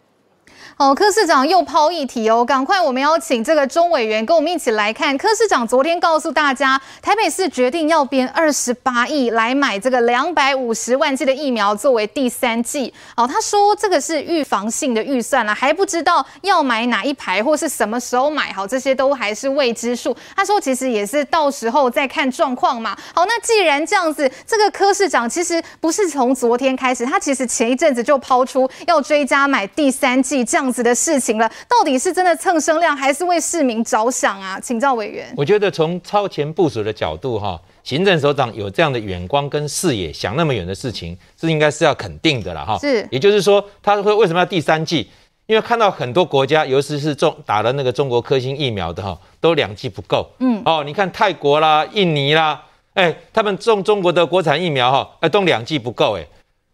[0.79, 5.16] 好，柯市长又抛议题哦，赶快我们邀请这个钟委员跟我们一起来看。
[5.16, 12.93] 柯市长昨天告诉大家，台北市决定要编二十八亿来买这个两百五十万剂的疫苗作为第三剂。
[13.16, 20.14] 好，他说这个是预防性的预算了，还不知道要买哪一排或是什么时候买，好，这些都还是未知数。
[20.37, 22.95] 他说其实也是到时候再看状况嘛。
[23.14, 30.65] 好，那既然这样子，这个柯市长其实不是从昨天开始，他其实前一阵子就抛出要追加买第三剂这样。
[30.66, 34.58] 这样子的事情了，到底是真的蹭声量，还是为市民着想啊？
[34.58, 35.32] 请教委员。
[35.36, 42.76] 我觉得从超前部署的角度，哈，行政首长有这样的眼光跟视野，想那么远的事情，是应该是要肯定的了，哈。
[42.80, 45.08] 是，也就是说，他会为什么要第三剂？
[45.46, 50.28] 因为看到很多国家，尤其是中打了那个中国科兴疫苗的，哈，都两剂不够。
[50.40, 52.60] 嗯，哦，你看泰国啦、印尼啦，
[52.94, 56.26] 哎，他们中中国的国产疫苗，哈，哎，都两剂不够，哎。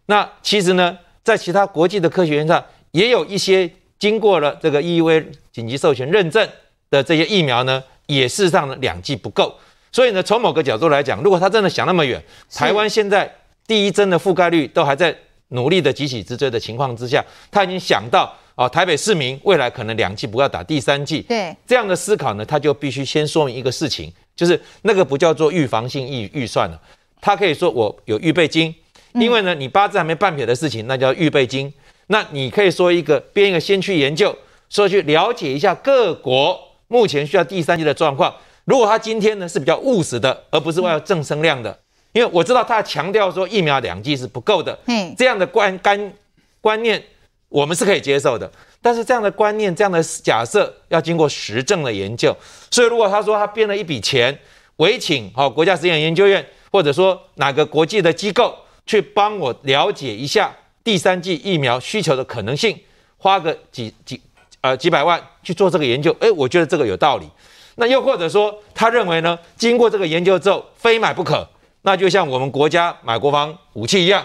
[0.06, 3.70] 那其实呢，在其他国际的科学院上，也有一些。
[4.02, 6.44] 经过了这个 EUA 紧急授权认证
[6.90, 9.54] 的这些疫苗呢，也事实上呢两剂不够，
[9.92, 12.20] 所以呢，从某个角度来讲，如果他真的想那么远，
[12.52, 13.32] 台湾现在
[13.64, 15.16] 第一针的覆盖率都还在
[15.50, 21.56] 努力的急起直追的情况之下，他已经想到哦，台北市民未来可能两剂不要打第三剂，对。
[21.64, 26.76] 这样的思考呢，他就必须先说明一个事情，就是那个不叫做预防性预预算了，
[27.20, 28.74] 他可以说我有预备金，
[29.12, 31.72] 因为呢，你八字还没半撇的事情，那叫预备金。
[32.08, 34.36] 那你可以说一个编一个先驱研究，
[34.68, 38.34] 说去了解一下各国目前需要第三季的状况。
[38.64, 41.76] 如果他今天呢是比较务实的，而不是为了正声量的，
[42.12, 46.12] 因为我知道他强调说疫苗两剂是不够的，嗯，这样的观观
[46.60, 47.02] 观念
[47.48, 48.50] 我们是可以接受的。
[48.80, 52.36] 但是这样的观念、这样的假设要经过实证的研究。
[52.70, 54.36] 所以如果他说他编了一笔钱，
[54.76, 58.54] 委请好国家实验研究院，或者说哪个国际的机构
[58.86, 60.54] 去帮我了解一下。
[60.84, 62.78] 第三季疫苗需求的可能性，
[63.18, 64.20] 花个几几
[64.60, 67.28] 呃几百万去做这个研究，诶，我觉得这个有道理。
[67.76, 71.48] 那又或者说，他认为呢，经过这个研究之后，非买不可，
[71.82, 74.24] 那就像我们国家买国防武器一样，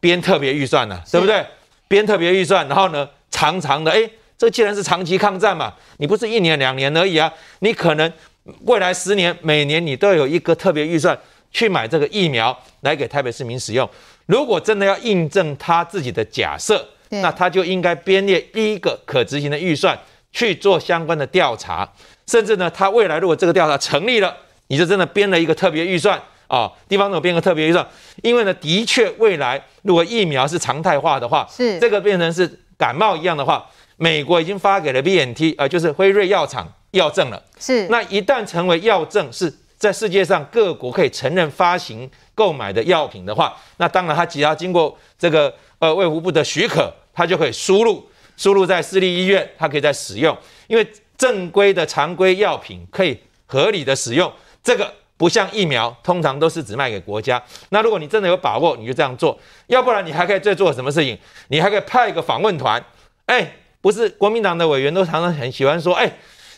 [0.00, 1.44] 编特别预算了，对不对？
[1.86, 8.12] 编特别预算，然后呢，长长的，诶，这既然是长期抗战嘛，你不是一年两年而已啊，你可能
[8.64, 11.16] 未来十年每年你都有一个特别预算
[11.52, 13.88] 去买这个疫苗来给台北市民使用。
[14.30, 19.98] 如果真的要印证他自己的假设，那他就应该编列一个可执行的预算
[20.30, 21.92] 去做相关的调查，
[22.28, 24.32] 甚至呢，他未来如果这个调查成立了，
[24.68, 26.16] 你就真的编了一个特别预算，
[26.46, 27.84] 啊，地方总编个特别预算，
[28.22, 31.80] 因为呢，的确未来如果疫苗是常态化的话，是。
[31.80, 33.66] 这个变成是感冒一样的话，
[33.96, 37.42] 美国已经发给了 BNT，呃，就是辉瑞药厂药证了。
[37.58, 42.08] 是，那一旦成为药证，是在世界上各国可以承认发行
[42.40, 50.34] 购买的药品的话，那当然它只要经过这个呃卫福部的许可，它就可以输入，输入在私立医院，它可以在使用，
[50.66, 50.86] 因为
[51.18, 54.32] 正规的常规药品可以合理的使用，
[54.62, 54.90] 这个。
[55.20, 57.42] 不像疫苗，通常都是只卖给国家。
[57.68, 59.36] 那如果你真的有把握，你就这样做；
[59.66, 61.18] 要不然你还可以再做什么事情？
[61.48, 62.82] 你还可以派一个访问团。
[63.26, 66.10] 哎，不是国民党的委员都常常很喜欢说：哎，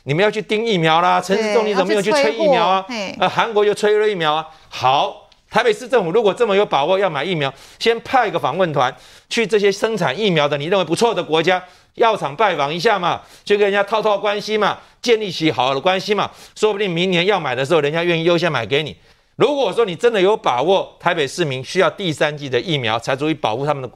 [0.04, 1.20] 你们要去盯疫苗啦。
[1.20, 2.86] 陈时中你怎么没有去催疫苗啊？
[3.18, 4.46] 呃，韩国又催了疫苗啊。
[4.68, 5.21] 好，
[5.52, 8.94] 台北市政府如果这么有把握要买疫苗，先派一个访问团
[9.28, 11.62] 去这些生产疫苗的你认为不错的国家。
[11.96, 18.96] 药厂拜访一下嘛，去跟人家套套关系嘛，建立起好的关系嘛，说不定明年要买的时候，人家愿意优先买给你。
[19.36, 23.90] 如果说你真的有把握，台北市民需要第三剂的疫苗才足以保护他们的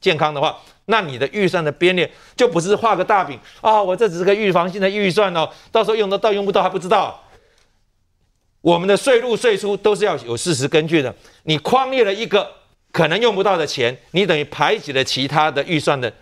[0.00, 7.22] 健康的话，那你的预算的编列就不是画个大饼啊、我这只是个预防性的预算哦，到时候用得到用不到还不知道。
[8.60, 12.50] 我们的税入税出都是要有事实根据的，你框列了一个
[12.92, 16.12] 可能用不到的钱，你等于排挤了其他的预算的。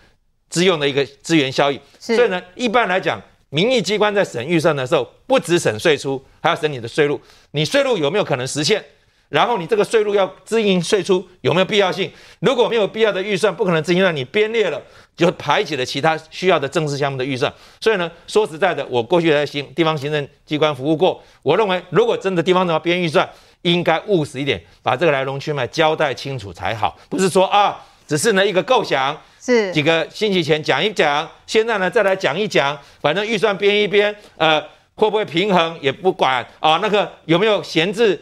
[0.48, 7.20] 自用的一个资源效益，所以呢，一般来讲，民意机关在审预算的时候，不只审税出，还要审你的税入，
[7.50, 8.82] 你税入有没有可能实现？
[9.28, 12.08] 然后你这个税入要支应税出有没有必要性？
[12.38, 14.80] 如果没有必要的预算，不可能自行，让你编列了，
[15.16, 17.52] 就排挤了其他需要的政治项目的预算。
[17.80, 23.28] 所以呢，说实在的，我过去在行地方行政机关服务过，我认为如果真的地方要编预算，
[23.62, 29.18] 应该务实一点，把这个来龙去脉交代清楚才好，不是说啊，只是呢一个构想。
[29.38, 34.60] 是几个星期前讲一讲，现在呢再来讲一讲，反正预算编一编，呃，
[34.96, 38.20] 会不会平衡也不管啊，那个有没有闲置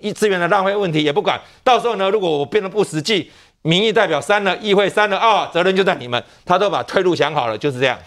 [0.00, 3.30] 一资源的浪费问题也不管，到时候呢，如果我变得不实际，
[3.66, 7.98] 民意代表三了，议会三了二，责任就在你们，他都把退路想好了，就是这样。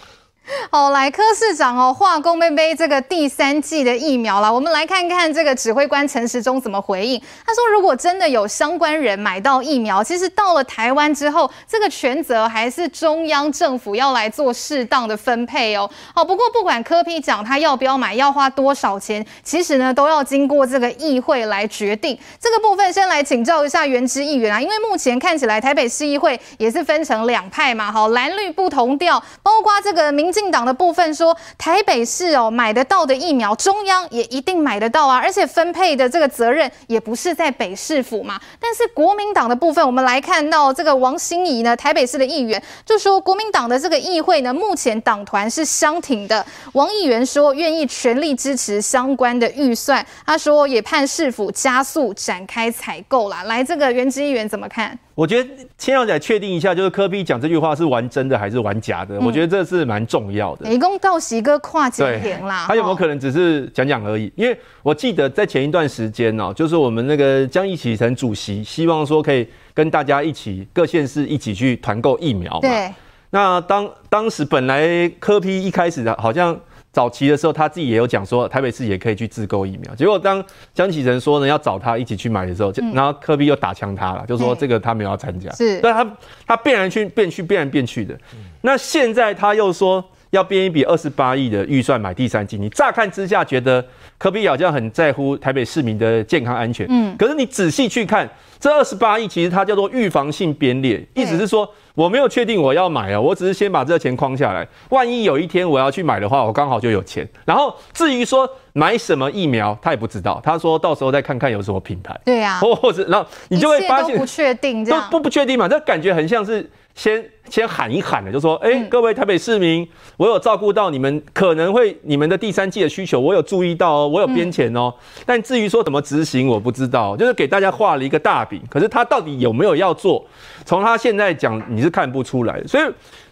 [0.71, 4.53] 好，来柯市长哦，化工杯杯这个第三季的疫苗了。
[4.53, 7.19] 我们来看看这个指挥官陈时中怎么回应。
[7.43, 15.89] 他说，如果真的有相关人买到疫苗，其实到了台湾之后，这个权责还是中央政府要来做适当的分配哦。
[16.13, 22.15] 好，不过不管柯 P 讲他要不要买，要花多少钱，其实呢都要经过这个议会来决定。
[22.39, 30.51] 这个部分先来请教一下原之议员啊，因为目前看起来台北市议会也是分成两派嘛，好，蓝绿不同调，包括这个民进。
[30.51, 38.37] 党党的部分说，台北市哦买得到的疫苗，中央也一定买得到啊，而且分配的这个责任也不是在北市府嘛。
[38.59, 46.45] 但是国民党的部分，我们来看到这个王心怡呢，台北市的议员就说，国民党的这个议会呢，目前党团是相挺的。
[46.73, 53.43] 王议员说愿意全力支持相关的预算，他说也盼市府加速展开采购啦。
[53.43, 54.99] 来，这个元之议员怎么看？
[55.19, 59.17] 我觉得先要来确定一下，就是科比讲这句话是玩真的还是玩假的？
[59.17, 60.71] 嗯、我觉得这是蛮重要的。
[60.71, 62.63] 一共到席哥跨几天啦？
[62.65, 64.31] 他有没有可能只是讲讲而已？
[64.37, 72.61] 因为我记得在前一段时间呢，就是我们那个江义启成主席希望说可以跟大家一起各县市一起去团购疫苗嘛。
[72.61, 72.89] 对。
[73.31, 76.57] 那当当时本来柯 P 一开始好像。
[76.91, 79.93] 早期的时候，他自己也有讲说，台北市也可以去自购疫苗。
[79.93, 85.51] 结果当江启臣说呢，要找他一起去买的时候，嗯、然后科比又打枪他了，就说这个他没有要参加。
[85.51, 86.17] 是，但他
[86.47, 88.15] 他变来去变去变来变去的。
[88.33, 92.57] 嗯、那现在他又说要编一笔二十八亿的预算买第三季。
[92.57, 93.85] 你乍看之下觉得
[94.17, 96.87] 科比好像很在乎台北市民的健康安全。
[96.89, 98.27] 嗯，可是你仔细去看，
[98.59, 101.71] 这二十八亿其实它叫做预防性编列，意思是说。
[101.99, 107.27] 我没有确定我要买啊，我只是先把这个钱框下来，万一有一天我要去买的话，我刚好就有钱。
[107.43, 112.17] 然后至于说买什么疫苗，他也不知道，他说到时候再看看有什么品牌。
[112.23, 116.71] 对呀，或 或者然后你就会发现都不确定，都不不确定嘛，这感觉很像是。
[116.99, 119.87] 先先喊一喊的，就说：哎、欸，各位台北市民，
[120.17, 124.93] 我有照顾到你们可能会你们的第三季的需求，我有注意到哦，我有编钱哦。
[125.25, 130.27] 但至于说怎么执行，我不知道，就是给大家画了一个大饼，可是他到底有没有要做？
[130.65, 132.67] 从他现在讲，你是看不出来的。
[132.67, 132.83] 所以，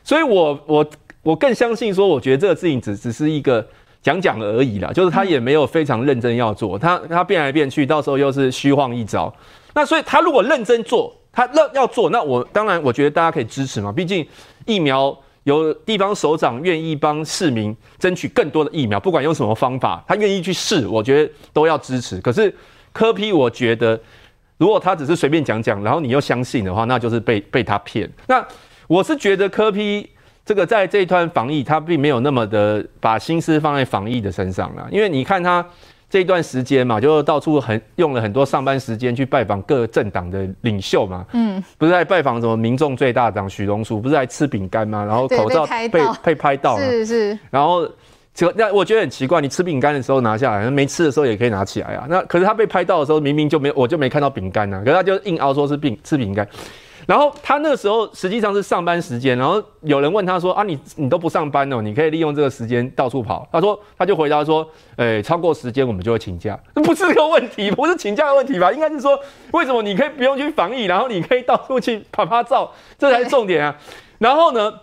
[0.02, 0.90] 所以我我
[1.22, 3.68] 我更相信说，我觉得这个事情只只是一个
[4.02, 9.36] 讲讲而已啦，就是他也没有非常认真要做，他他变来变去，到时候又是虚晃一招。
[9.74, 11.14] 那所以他如果认真做。
[11.32, 13.92] 他那要做，那我当然我觉得大家可以支持嘛。
[13.92, 14.26] 毕竟
[14.66, 22.20] 疫苗有地方首长愿意帮市民争取更多的疫苗，不管用什么方法，他愿意去试，我觉得都要支持。
[22.22, 22.54] 可是
[22.92, 24.00] 柯批我觉得
[24.58, 28.12] 如果他只是随便讲讲，然后你又相信的话，那就是被被他骗。
[28.28, 28.46] 那
[28.88, 30.10] 我是觉得柯批
[30.44, 35.66] 这个在这一段防疫，他并没有那么的把心思放在防疫的身上了，因为你看他。
[36.10, 45.04] 这一段时间嘛，就到处很用了很多上班时间去拜访各政党的领袖嘛，嗯，不是在拜访什么民众最大党许荣淑，不是在吃饼干吗？
[45.04, 47.86] 然后口罩被被，被拍到，是是，然后
[48.34, 52.06] 就那我觉得很奇怪，你吃饼干的时候拿下来，没吃的时候也可以拿起来啊。
[52.08, 56.48] 那可是他被拍到的时候，明明就没我就没看到饼干啊，可是他就硬凹说是饼吃饼干。
[57.08, 63.48] 然后他那个时候实际上是上班时间，然后有人问他说啊，你你都不上班哦，你可以利用这个时间到处跑。
[63.50, 68.70] 他说他就回答说，诶，超过时间我们就会请假，这不是个问题，不是请假的问题吧？
[68.74, 69.18] 应该是说
[69.54, 73.74] 为什么你可以不用去防疫，然后你可以到处去拍拍照，这才是重点啊。
[74.20, 74.74] 然后呢，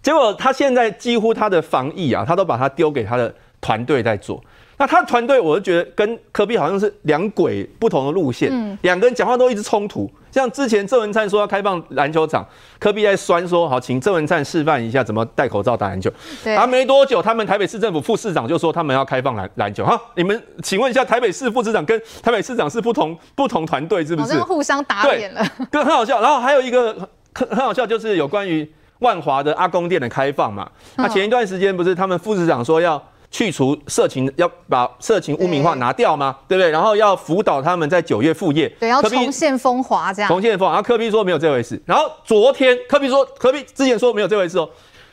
[0.00, 4.40] 结果他现在几乎他的防疫啊，他都把他丢给他的团队在做。
[4.76, 10.08] 那他的团队，我就觉得跟科比好像是两轨不同的路线，嗯，两个人讲话都一直冲突。
[10.30, 12.46] 像之前郑文灿说要开放篮球场，
[12.78, 16.10] 科比在酸说好，请郑文灿示范一下怎么戴口罩打篮球。
[16.44, 19.84] 对，然后没多久，他们台北市政府副市长就说他们要开放篮篮球。
[19.84, 24.38] 哈，你们请问一下，台北市副市长跟台北市长是不同不同团队是不是？
[24.40, 26.20] 互相打脸了，对，很好笑。
[26.20, 26.92] 然后还有一个
[27.34, 28.70] 很很好笑，就是有关于
[29.00, 30.68] 万华的阿公店的开放嘛。
[30.96, 33.02] 那前一段时间不是他们副市长说要。
[33.30, 36.36] 去除色情，要把色情污名化拿掉吗？
[36.48, 36.70] 对，对不对？
[36.70, 40.28] 然后要辅导他们在九月复业，对，要重现风华这样。
[40.28, 41.80] 重现风华，然后科比说没有这回事。
[41.84, 44.68] 然后昨天科比说，科比之前说没有这回事哦。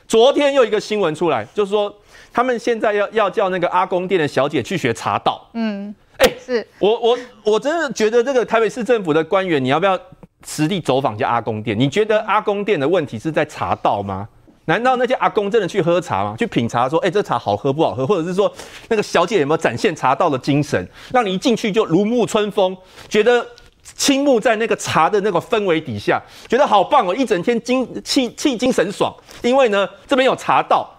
[0.07, 1.93] 昨天又一个新闻出来，就是说
[2.32, 5.49] 他们现在要要叫那个阿公店的小姐去学茶道。
[5.53, 9.99] 嗯，哎，是我我我真的觉得这个台北市政府的官员，你要不要
[10.45, 11.78] 实地走访一下阿公店？
[11.78, 14.30] 你觉得阿公店的问题是在茶道吗？
[14.66, 16.36] 难道那些阿公真的去喝茶吗？
[16.39, 18.05] 去品茶，说，哎、这茶好喝不好喝？
[18.05, 18.51] 或者是说，
[18.89, 22.76] 那个小姐有没有展现茶道的精神，让你一进去就如沐春风，
[23.07, 23.45] 觉得
[23.95, 29.16] 倾慕在那个茶的那个氛围底下，觉得好棒哦，一整天精气气精神爽。
[29.43, 30.89] 因为呢，这边有茶道。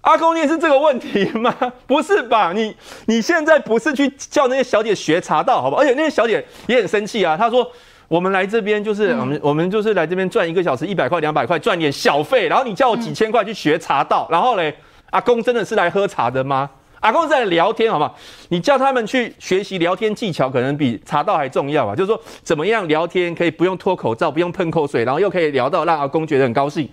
[0.00, 1.54] 阿公你也是这个问题吗？
[1.86, 2.52] 不是吧？
[2.52, 2.74] 你
[3.06, 5.82] 你现在不是去叫那些小姐学茶道，好不好？
[5.82, 7.70] 而且那些小姐也很生气啊，她说。
[8.10, 14.74] 我们来这边就是我们、嗯、我们就是来这边赚一个小时一百块两百块赚点小费，然后你叫我几千块去学茶道，然后嘞，
[15.10, 16.68] 阿公真的是来喝茶的吗？
[16.98, 18.12] 阿公是在聊天，好不好？
[18.48, 21.94] 你叫他们去学习聊天技巧，可能比茶道还重要啊。
[21.94, 26.88] 就是说怎么样聊天可以不用脱口罩，不用喷口水，然后又可以聊到让阿公觉得很高兴，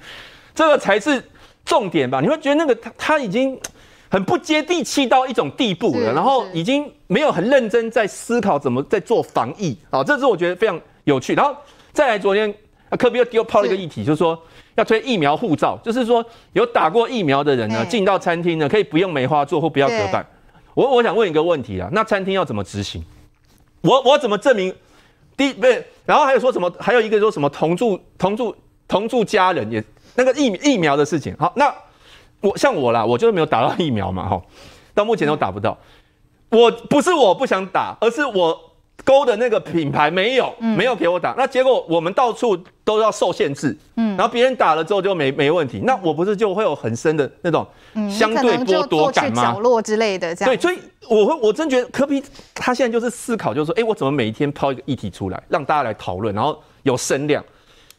[0.53, 1.19] 这个才是
[1.65, 2.21] 重点吧？
[2.21, 3.59] 你会觉得那个他他已经
[4.07, 10.79] 很不接地气到一种地步了，然后已经没有很认真在思考怎么在做防疫啊，这是我觉得非常。
[11.07, 11.55] 有趣，然后
[11.93, 12.53] 再来，昨天
[12.99, 14.37] 科比又丢抛了一个议题，就是说
[14.75, 20.25] 要推疫苗护照，就是说有打过疫苗的人呢，进到餐厅呢可以不用梅花座或不要隔板。
[20.73, 23.01] 我我想问一个问题啊，那餐厅要怎么执行？
[23.81, 24.75] 我我怎么证明？
[25.37, 26.69] 第一不是，然后还有说什么？
[26.77, 28.53] 还有一个说什么同住同住
[28.85, 29.81] 同住家人也
[30.15, 31.33] 那个疫疫苗的事情。
[31.39, 31.73] 好，那
[32.41, 34.41] 我像我啦，我就是没有打到疫苗嘛，哈，
[34.93, 35.77] 到目前都打不到。
[36.49, 38.66] 我不是我不想打，而是我。
[39.05, 47.65] 勾的那个品牌没有，没有给我打，嗯、那结果我们到处都要受限制，嗯，然后别人打了之后就没没问题，那我不是就会有很深的那种
[48.09, 49.53] 相对剥夺感吗？
[49.53, 50.53] 角落之类的这样。
[50.53, 50.77] 对，所以
[51.07, 52.21] 我会我真觉得科比
[52.53, 57.41] 他现在就是思考，就是说，哎，我怎么每一天抛一个议题出来，让大家来讨论，然后有声量，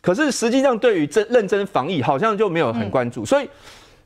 [0.02, 3.48] 可是实际上对于真认真防疫好像就没有很关注，嗯、所以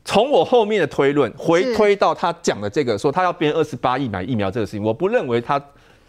[0.05, 5.61] 从我后面的推论回推到他讲的这个说他要编二十八亿买疫苗这个事情，我不认为他。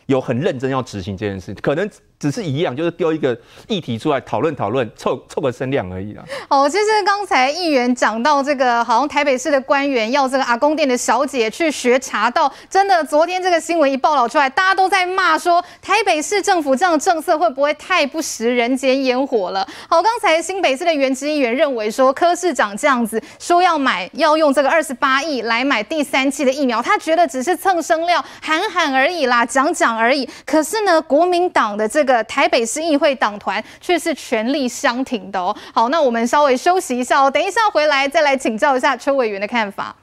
[0.08, 1.90] 有很认真要执行这件事，可能
[2.24, 6.24] 只是一样，就是丢一个议题出来讨论讨论，凑凑个声量而已啦。
[6.50, 19.68] 哦，其实刚才议员讲到这个，好像台北市的官员要这个阿公店的小姐去学茶道，真的，昨天这个新闻一报道出来，大家都在骂说，台北市政府这样的政策会不会太不食人间烟火了？
[19.90, 30.30] 好，刚才新北市的原职议员认为说，柯市长这样子说要买，要用这个二十八亿来买第三期的疫苗，他觉得只是蹭声量，喊喊而已啦，讲讲而已。
[30.46, 35.56] 可是呢，国民党的这个台北市议会党团却是全力相挺的哦。
[35.74, 39.96] 好，那我们稍微休息一下哦，等一下回来再来请教一下邱委员的看法。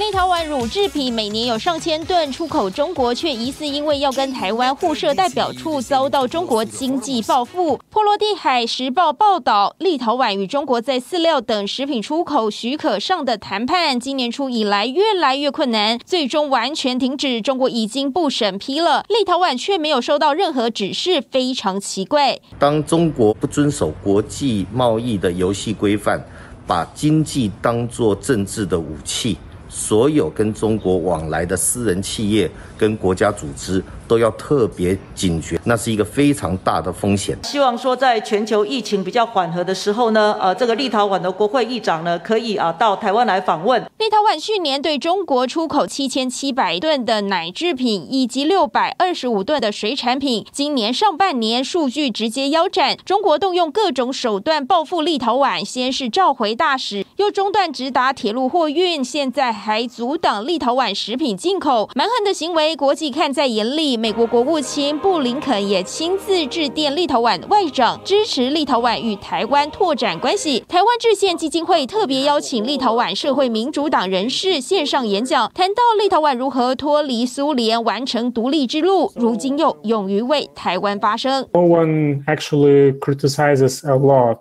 [0.00, 7.78] 立陶宛乳制品每年有上千吨出口中国，却疑似因为要跟台湾互设代表处，遭到中国经济报复。
[7.90, 17.42] 波罗的海时报报道，立陶宛与中国在饲料等食品出口许可上的谈判，今年初以来越来越困难，最终完全停止。
[17.42, 22.38] 中国已经不审批了，立陶宛却没有收到任何指示，非常奇怪。
[22.58, 26.24] 当中国不遵守国际贸易的游戏规范，
[26.66, 29.36] 把经济当作政治的武器。
[29.70, 37.38] 所有跟中国往来的私人企业跟国家组织都要特别警觉，那是一个非常大的风险。
[37.44, 43.80] 希望说，在全球疫情比较缓和的时候呢，呃，这个立陶宛的国会议长呢，可以啊到台湾来访问。
[43.98, 63.99] 立陶宛去年对中国出口七千七百吨的奶制品以及六百二十五吨的水产品，今年上半年数据直接腰斩，中国动用各种手段报复立陶宛，先是召回大使，又中断直达铁路货运，现在还阻挡立陶宛食品进口，蛮横的行为，国际看在眼里。
[64.00, 70.64] 美国国务卿布林肯也亲自致电立陶宛外长，支持立陶宛与台湾拓展关系。
[70.66, 81.46] 台湾制宪基金会特别邀请立陶宛社会民主党人士线上演讲，谈到立陶宛如何脱离苏联，完成独立之路，如今又勇于为台湾发声。
[81.52, 84.38] No one actually criticizes a lot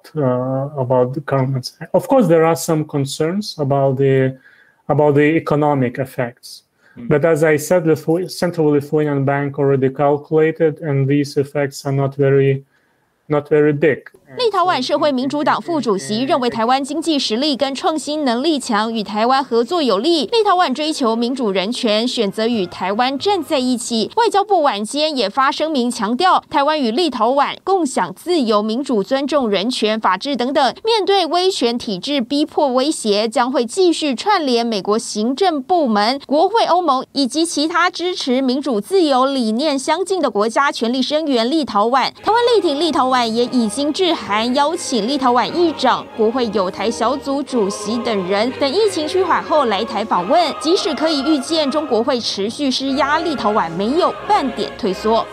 [0.78, 1.72] about the government.
[1.91, 4.38] Of course, there are some concerns about the
[4.88, 6.62] about the economic effects.
[6.98, 7.08] Mm-hmm.
[7.08, 12.16] But as I said, the Central Lithuanian Bank already calculated, and these effects are not
[12.16, 12.66] very,
[13.28, 14.10] not very big.
[14.38, 20.27] 立陶宛社会民主党副主席认为，台湾经济实力跟创新能力强，与台湾合作有利。
[20.27, 24.11] 立陶宛追求民主人权，选择与台湾站在一起。
[24.17, 30.75] 外交部晚间也发声明强调，台湾与立陶宛共享自由、民主、尊重人权、法治等等。
[30.84, 42.11] 面对威权体制逼迫威胁，将会继续串联美国行政部门、国会、欧盟以及其他支持民主自由理念相近的国家，全力声援立陶宛。
[42.23, 44.15] 台湾力挺立陶宛，也已经致。
[44.28, 55.26] 还邀请立陶宛议长、国会友台小组主席等人等疫情趋缓后来台访问，即使可以预见中国会持续施压，立陶宛没有半点退缩。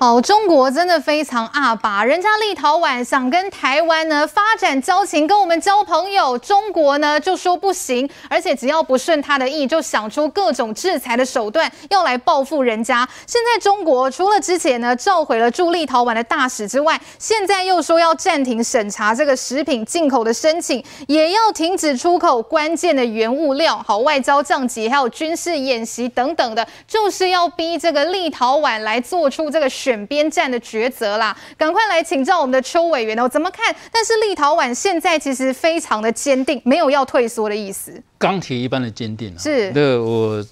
[0.00, 13.08] 好，中国真的非常阿巴，人家立陶宛想跟台湾呢发展交情，跟我们交朋友，中国呢就说不行，而且只要不顺他的意，就想出各种制裁的手段要来报复人家。
[13.26, 23.82] 现在中国除了之前呢召回了驻立陶宛的大使之外，现在又说要暂停审查这个食品进口的申请，也要停止出口关键的原物料。
[23.84, 29.68] 好，外交降级，还有军事演习等等的，就是要逼这个立陶宛来做出这个。
[29.88, 33.74] 选边站的抉择啦，赶快来请教我们的邱委员哦，怎么看？
[33.90, 39.38] 但是立陶宛现在其实非常的坚定，没有要退缩的意思，钢铁一般的坚定啊。
[39.38, 40.44] 是，那我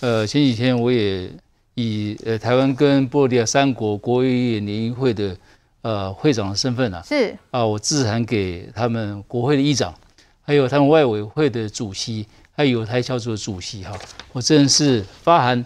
[0.00, 1.30] 呃前几天我也
[1.74, 5.36] 以呃台湾跟波罗的海三国国卫联谊会的
[5.82, 9.94] 呃会长的身份啊，是啊，我致函给他们国会的议长，
[10.40, 13.92] 还有他们外委会的主席，还有友台小组的主席哈，
[14.32, 15.62] 我真是发函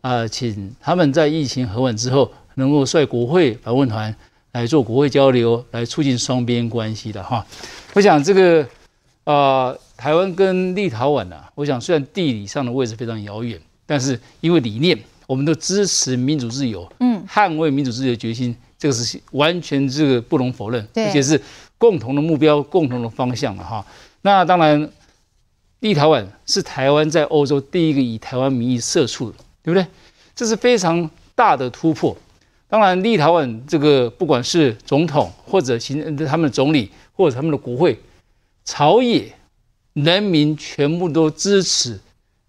[0.00, 2.32] 啊、呃，请他们在疫情和缓之后。
[2.60, 4.14] 能够率国会访问团
[4.52, 7.44] 来做国会交流，来促进双边关系的哈。
[7.94, 8.62] 我想这个
[9.24, 14.96] 啊、呃，台湾跟立陶宛啊，我想虽然地理上的位置非常遥远，但是因为理念，
[15.26, 21.40] 我们都支持民主自由，嗯，捍卫民主自由的决心，这个是完全这个不容否认，而且是
[21.78, 23.84] 共同的目标、共同的方向了哈。
[24.22, 24.90] 那当然，
[25.80, 29.86] 立陶宛是台湾在欧洲第一个以台湾名义设处的，对不对？
[30.34, 32.16] 这是非常大的突破。
[32.70, 37.98] 当然，立陶宛这个不管是总统或者行政他们的总理或者他们的国会
[38.64, 39.34] 朝野
[39.94, 41.98] 人民全部都支持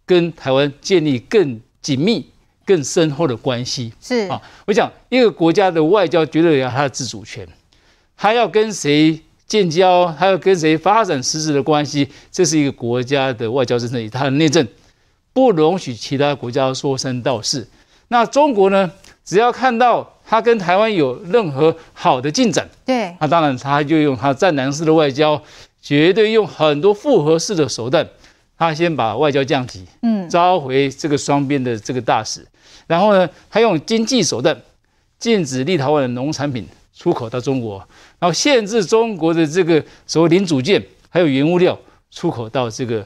[0.06, 2.30] 跟台湾建立更紧密、
[2.64, 3.92] 更深厚的关系。
[4.00, 7.48] 是啊，我想一个国家的外交绝对有它的自主权，
[8.16, 14.68] 他要跟谁建交，他要跟谁发展实质的关系，这是一个国家的外交政策，以它的内政
[15.34, 17.68] 不容许其他国家说三道四。
[18.10, 18.92] 那中国呢？
[19.24, 25.42] 只要看到他跟台湾有任何好的进展，对，那当然他就用他战狼式的外交，
[25.82, 28.06] 绝对用很多复合式的手段，
[28.58, 32.46] 他先把外交降级，嗯，召回这个双边的这个大使，
[32.88, 34.60] 然后呢，他用经济手段
[35.20, 37.78] 禁止立陶宛的农产品出口到中国，
[38.20, 41.78] 然后限制中国的这个所谓零组件还有原物料
[42.10, 43.02] 出口到这个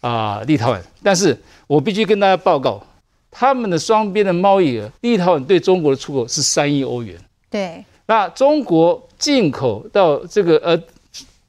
[0.00, 2.84] 啊、呃、立陶宛，但是我必须跟大家报告。
[3.30, 7.16] 他们的双边的贸易额，立陶宛对中国的出口是三亿欧元。
[7.48, 10.76] 对，那中国进口到这个呃，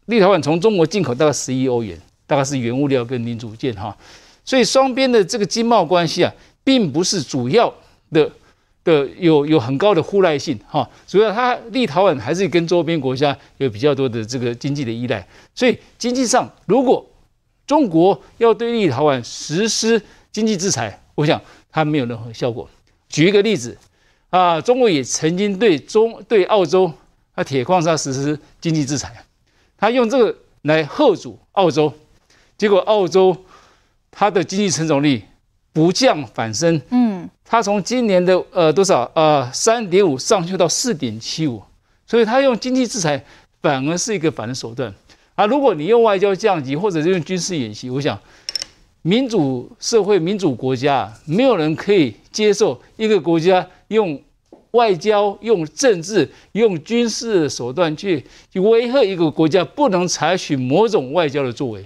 [0.06, 3.96] 立陶宛从中国进口大概十亿欧元，大概是原物料跟零组件哈。
[4.46, 6.32] 所以双边的这个经贸关系啊，
[6.64, 7.74] 并不是主要
[8.12, 8.30] 的
[8.84, 10.88] 的有有很高的互赖性哈。
[11.08, 15.26] 主要它立陶宛还是跟周边国家有比较多的这个经济的依赖。
[15.56, 17.04] 所以经济上，如果
[17.66, 20.02] 中国要对立陶宛实施
[20.32, 21.42] 经济制裁，我想。
[21.72, 22.70] 它没有任何效果。
[23.10, 23.78] 举一个例子，
[24.30, 26.92] 啊，中国也曾经对中对澳洲
[27.34, 29.26] 啊铁矿砂实施经济制裁，
[29.78, 31.94] 他用这个来吓阻澳洲，
[32.58, 33.36] 结果澳洲
[34.10, 35.24] 它的经济成长率
[35.74, 41.62] 不降反升，嗯，它从今年的呃多少呃三点五上去到四点七五，
[42.06, 43.24] 所以它用经济制裁
[43.62, 44.94] 反而是一个反的手段
[45.36, 45.46] 啊。
[45.46, 48.18] 如果你用外交降级或者是用军事演习，我想
[49.02, 54.22] 民主社会、民主国家没有人可以接受一个国家用
[54.72, 61.86] 外交、用政治、用军事手段去去威吓一个国家不能采取某种外交的作为。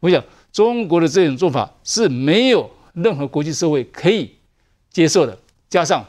[0.00, 0.22] 我想
[0.52, 2.70] 中国的这种做法是没有。
[2.96, 4.30] 任何国际社会可以
[4.90, 5.38] 接受的，
[5.68, 6.02] 加上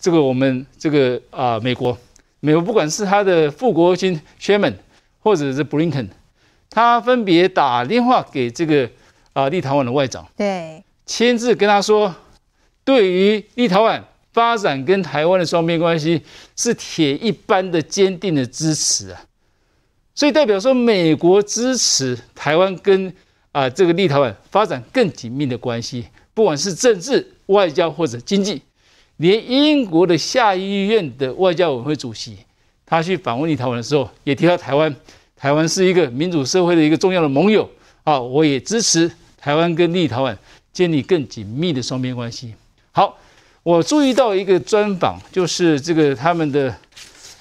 [0.00, 1.94] 这个我们这个啊，美国，
[2.40, 4.72] 美国不管是他的副国务卿 Sherman
[5.20, 6.08] 或者是 Blinken，
[6.70, 8.88] 他分别打电话给这个
[9.36, 12.14] 啊立陶宛的外长，对，亲自跟他说，
[12.82, 14.02] 对于立陶宛
[14.32, 16.22] 发展跟台湾的双边关系
[16.56, 19.20] 是铁一般的坚定的支持啊，
[20.14, 23.12] 所以代表说美国支持台湾跟。
[23.52, 26.04] 啊，这个立陶宛发展更紧密的关系，
[26.34, 28.60] 不管是政治、外交或者经济，
[29.16, 32.36] 连英国的下议院的外交委员会主席，
[32.84, 34.94] 他去访问立陶宛的时候，也提到台湾，
[35.34, 37.66] 台湾是一个民主社会的一个重要的盟友
[38.04, 40.36] 啊，我也支持台湾跟立陶宛
[40.72, 42.54] 建立更紧密的双边关系。
[42.92, 43.18] 好，
[43.62, 46.74] 我注意到一个专访，就是这个他们的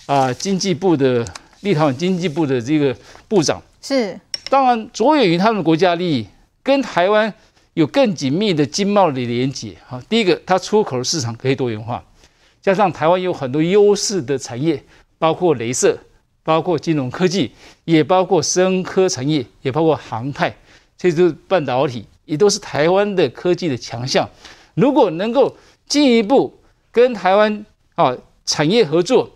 [0.05, 1.25] 啊经济部的
[1.61, 2.95] 立陶宛经济部的这个
[3.27, 4.19] 部长是。
[4.47, 6.27] 当然，着眼于他们国家利益，
[6.61, 7.33] 跟台湾
[7.73, 9.75] 有更紧密的经贸的连结。
[9.87, 12.03] 哈，第一个，它出口的市场可以多元化，
[12.61, 14.83] 加上台湾有很多优势的产业，
[15.17, 15.97] 包括镭射，
[16.43, 17.51] 包括金融科技，
[17.85, 20.55] 也包括生科产业，也包括航太，
[20.97, 24.29] 这些半导体，也都是台湾的科技的强项。
[24.73, 25.55] 如果能够
[25.87, 26.53] 进一步
[26.91, 27.65] 跟台湾
[27.95, 28.15] 啊
[28.45, 29.29] 产业合作、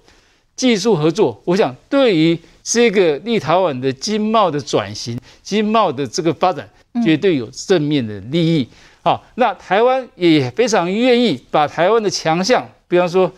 [0.55, 2.39] 技术合作，我想对于。
[2.61, 6.69] 这个立陶宛的经贸的转型、经贸的这个发展，
[7.03, 8.67] 绝对有正面的利益。
[9.01, 13.31] 好，那台湾也非常愿意把台湾的强项，比方说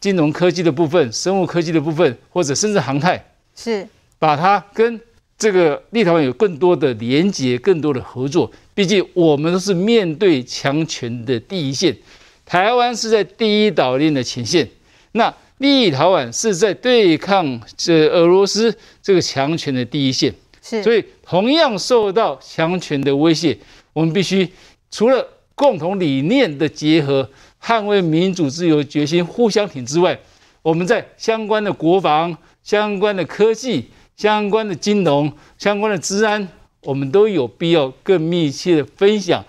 [0.00, 3.22] 金融科技的部分、生物科技的部分，或者甚至航太，
[3.54, 3.86] 是
[4.18, 4.98] 把它跟
[5.38, 8.50] 这个立陶宛有更多的连接、更多的合作。
[8.74, 11.96] 毕竟我们都是面对强权的第一线，
[12.44, 14.68] 台湾是在第一岛链的前线。
[15.12, 20.32] 那立陶宛是在对抗这俄罗斯这个强权的第一线，
[20.62, 23.56] 是，所以同样受到强权的威胁，
[23.92, 24.48] 我们必须
[24.90, 27.28] 除了共同理念的结合、
[27.60, 30.16] 捍卫民主自由决心互相挺之外，
[30.62, 33.88] 我们在相关的国防、相关的科技、
[34.18, 36.46] 相关的金融、相关的治安，
[36.82, 39.42] 我们都有必要更密切的分享，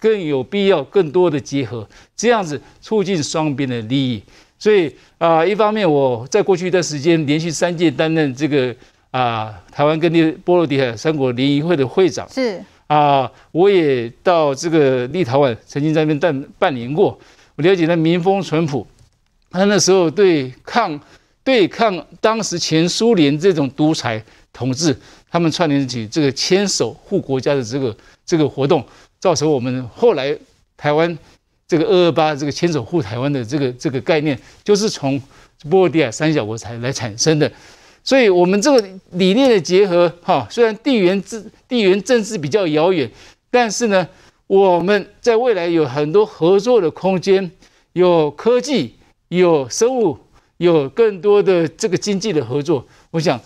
[0.00, 4.20] 更有必要更多的结合，这样子促进双边的利益。
[4.58, 4.88] 所以
[5.18, 8.74] 啊、呃，一方面我在过去一段时间连续三届担任这个
[9.12, 12.58] 啊、呃、台湾跟立波罗的海三国联谊会的会长，是
[12.88, 17.16] 啊、呃，我也到这个立陶宛曾经在那边办办年过，
[17.54, 18.84] 我了解那民风淳朴，
[19.52, 20.98] 他那时候对抗
[21.46, 24.20] 对抗当时前苏联这种独裁
[24.52, 24.94] 统治，
[25.30, 27.96] 他们串联起这个牵手护国家的这个
[28.26, 28.84] 这个活动，
[29.20, 30.36] 造成我们后来
[30.76, 31.16] 台湾。
[31.68, 35.20] 这个二二八这个牵手护台湾的这个这个概念，就是从
[35.68, 37.50] 波罗的海三小国才来产生的。
[38.04, 43.10] 所以，我们这个理念的结合，哈，虽然地缘政地缘政治比较遥远，
[43.50, 44.06] 但是呢，
[44.46, 47.50] 我们在未来有很多合作的空间，
[47.94, 48.94] 有科技，
[49.26, 50.16] 有生物，
[50.58, 52.86] 有更多的这个经济的合作。
[53.10, 53.40] 我想，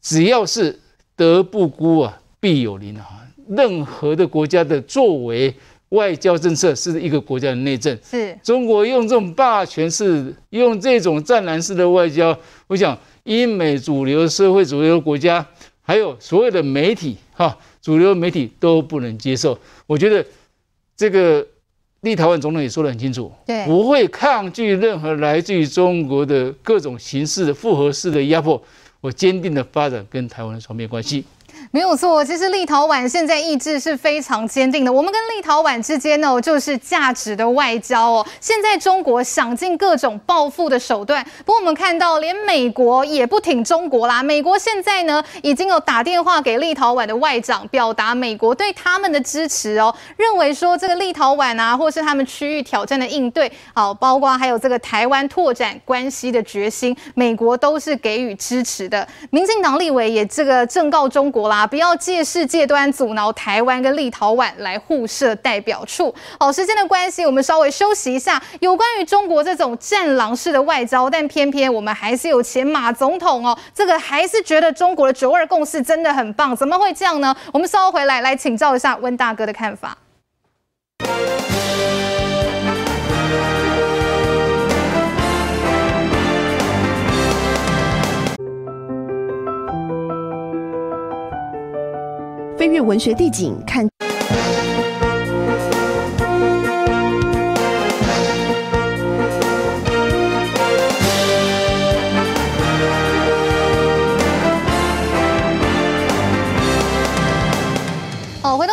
[0.00, 0.78] 只要是
[1.16, 3.06] 德不孤啊，必有邻啊，
[3.48, 5.54] 任何的国家的作为。
[5.92, 12.34] 外交政策是一个国家的内政，是中国用这种霸权式、用这种战狼式的外交，
[12.66, 15.46] 我想英美主流社会、主流国家，
[15.82, 19.58] 还有所有的媒体，哈，主流媒体都不能接受。
[19.86, 20.24] 我觉得
[20.96, 21.46] 这个
[22.02, 28.60] 立陶宛总统也说得很清楚，对，不会抗拒任何来自于中国的各种形式的复合式的压迫，
[29.00, 31.24] 我坚定的发展跟台湾的双边关系。
[31.74, 34.92] 没有错，其实立陶宛现在意志是非常坚定的。
[34.92, 38.26] 我们跟立陶宛之间呢，就是价值的外交哦。
[38.40, 44.22] 现在中国想尽各种报复的手段，不过我们看到连美国也不挺中国啦。
[44.22, 59.08] 美国现在呢，已经有打电话给立陶宛的外长，表达美国对他们的支持哦，认为说这个立陶宛啊，或是他们区域挑战的应对，好，包括还有这个台湾拓展关系的决心，美国都是给予支持的。
[59.30, 61.61] 民进党立委也这个正告中国啦。
[61.66, 66.14] 不要借势借端阻挠台湾跟立陶宛来互设代表处。
[66.38, 68.42] 好，时间的关系，我们稍微休息一下。
[68.60, 76.54] 有关于中国这种战狼式的外交，但偏偏我们还是有前马总统哦，这个还是觉得中国的九二共识真的很棒。
[76.54, 77.34] 怎么会这样呢？
[77.52, 79.96] 我们稍后回来来请教一下温大哥的看法。
[92.62, 93.88] 飞越文学地景，看。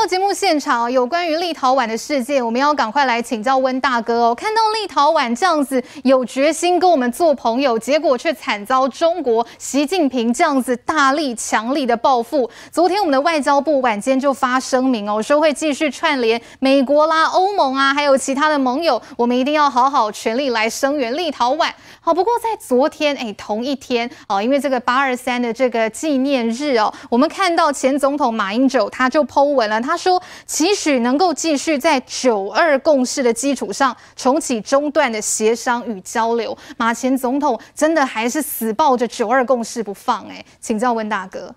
[0.10, 4.34] 节目现场有关于立陶宛的事件，我们要赶快来请教温大哥哦。
[4.34, 12.49] 看到立陶宛这样子有决心跟我们做朋友，结果却惨遭中国习近平这样子大力强力的报复。
[12.72, 21.69] 昨天我们的外交部晚间就发声明哦，说会继续串联美国啦、欧盟啊，还有其他的盟友，我们一定要好好全力来声援立陶宛。
[22.02, 29.98] 好，不过在昨天哎，同一天哦，因为这个八二三的这个纪念日哦，我们看到前总统马英九他就 PO 文了，他。
[29.99, 36.57] 说期许能够继续在九二共识的基础上重启中断的协商与交流。
[36.77, 41.53] 马前总统真的还是死抱着九二共识不放哎，请教温大哥。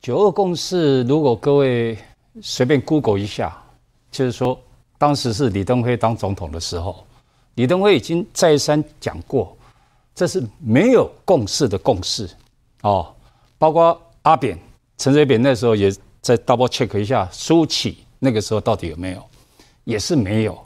[0.00, 1.98] 九二共识，如果各位
[2.40, 3.60] 随便 Google 一下，
[4.12, 4.58] 就是说
[4.96, 7.04] 当时是李登辉当总统的时候，
[7.56, 9.56] 李登辉已经再三讲过，
[10.14, 12.30] 这是没有共识的共识
[12.82, 13.12] 哦，
[13.58, 14.56] 包括阿扁、
[14.96, 15.92] 陈水扁那时候也。
[16.20, 19.24] 再 double check 一下苏起那个时候到底有没有，
[19.84, 20.58] 也是没有，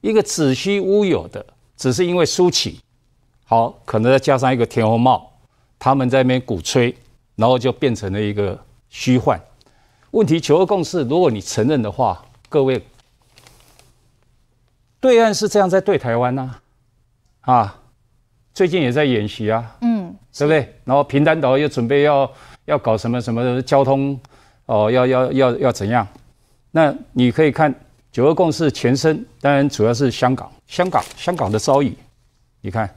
[0.00, 1.44] 一个子虚乌有的，
[1.76, 2.80] 只是因为苏起，
[3.44, 5.32] 好，可能再加上一个田红帽，
[5.78, 6.94] 他们在那边鼓吹，
[7.34, 8.58] 然后就变成了一个
[8.88, 9.40] 虚幻。
[10.12, 12.80] 问题九二共识，如果你承认的话，各位，
[15.00, 16.54] 对岸是这样在对台湾呐，
[17.40, 17.80] 啊，
[18.54, 20.74] 最近也在演习啊，嗯，对不对？
[20.84, 22.30] 然后平潭岛又准备要
[22.66, 24.18] 要搞什么什么交通。
[24.72, 26.08] 哦，要要要要怎样？
[26.70, 27.74] 那你可以看
[28.10, 31.94] 九二共识前身，当然主要是香港，香港香港的遭遇，
[32.62, 32.88] 你看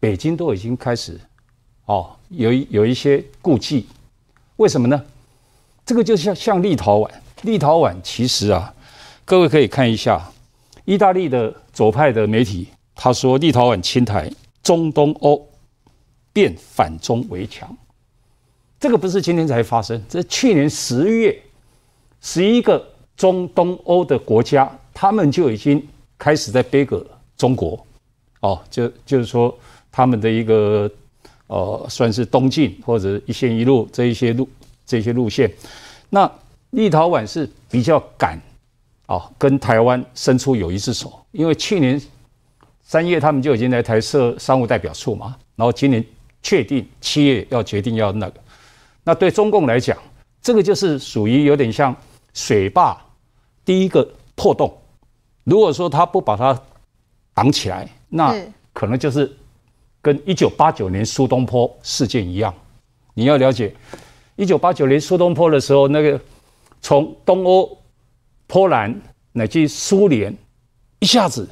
[0.00, 1.16] 北京都已经开始
[1.84, 3.86] 哦，有有一些顾忌，
[4.56, 5.00] 为什么呢？
[5.84, 7.08] 这个就像像立陶宛，
[7.42, 8.74] 立陶宛其实啊，
[9.24, 10.20] 各位可以看一下，
[10.86, 12.66] 意大利的左派的媒体
[12.96, 14.28] 他说，立陶宛侵台，
[14.60, 15.48] 中东欧
[16.32, 17.76] 变反中为强。
[18.86, 21.36] 这个不是今天才发生，这去年十月，
[22.20, 25.84] 十一个中东欧的国家，他们就已经
[26.16, 27.04] 开始在杯葛
[27.36, 27.84] 中国，
[28.38, 29.52] 哦，就就是说
[29.90, 30.88] 他们的一个
[31.48, 34.48] 呃，算是东进或者一线一路这一些路
[34.86, 35.52] 这些路线。
[36.08, 36.30] 那
[36.70, 38.40] 立陶宛是比较敢
[39.06, 42.00] 哦，跟台湾伸出友谊之手，因为去年
[42.84, 46.04] 三月他们就已经来台设商务代表处嘛，然后今年
[46.40, 48.40] 确定七月要决定要那个。
[49.06, 49.96] 那对中共来讲，
[50.42, 51.94] 这个就是属于有点像
[52.34, 53.00] 水坝
[53.64, 54.76] 第一个破洞。
[55.44, 56.60] 如果说他不把它
[57.32, 58.34] 挡起来，那
[58.72, 59.32] 可能就是
[60.02, 62.52] 跟一九八九年苏东坡事件一样。
[63.14, 63.72] 你要了解，
[64.34, 66.20] 一九八九年苏东坡的时候，那个
[66.80, 67.78] 从东欧、
[68.48, 68.92] 波兰
[69.30, 70.36] 乃至苏联，
[70.98, 71.48] 一下子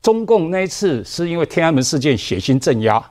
[0.00, 3.04] 中共那一次是因为天安门事件血腥镇压，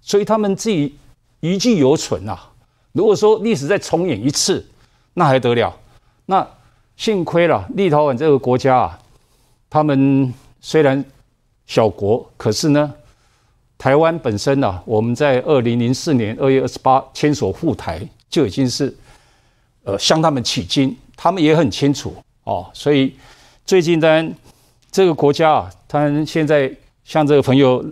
[0.00, 0.96] 所以他们自己
[1.40, 2.49] 余悸犹存啊。
[2.92, 4.66] 如果说历史再重演一次，
[5.14, 5.76] 那还得了？
[6.26, 6.46] 那
[6.96, 8.98] 幸亏了，立陶宛这个国家啊，
[9.68, 11.04] 他们虽然
[11.66, 12.92] 小国，可是呢，
[13.78, 18.94] 台湾本身呢、啊，我们在二零零四年二月二十八签署赴台，就已经是
[19.84, 22.14] 呃向他们取经，他们也很清楚
[22.44, 22.68] 哦。
[22.72, 23.14] 所以
[23.64, 24.34] 最近当然
[24.90, 26.70] 这个国家啊，他现在
[27.04, 27.84] 像这个朋友，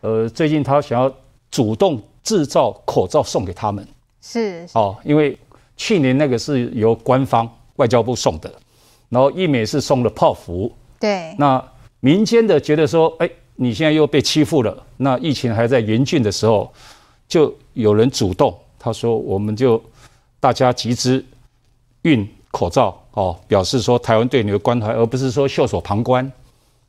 [0.00, 1.12] 呃，最近他想要
[1.50, 3.86] 主动制造口罩送给他们。
[4.26, 5.38] 是哦，因为
[5.76, 7.46] 去年那个是由官方
[7.76, 8.50] 外交部送的，
[9.10, 10.72] 然后一美是送了泡芙。
[10.98, 11.62] 对，那
[12.00, 14.82] 民间的觉得说，哎，你现在又被欺负了。
[14.96, 16.72] 那疫情还在严峻的时候，
[17.28, 19.82] 就有人主动，他说我们就
[20.40, 21.22] 大家集资
[22.02, 26.32] 运口罩哦，表示说台湾对你的关怀，而不是说袖手旁观。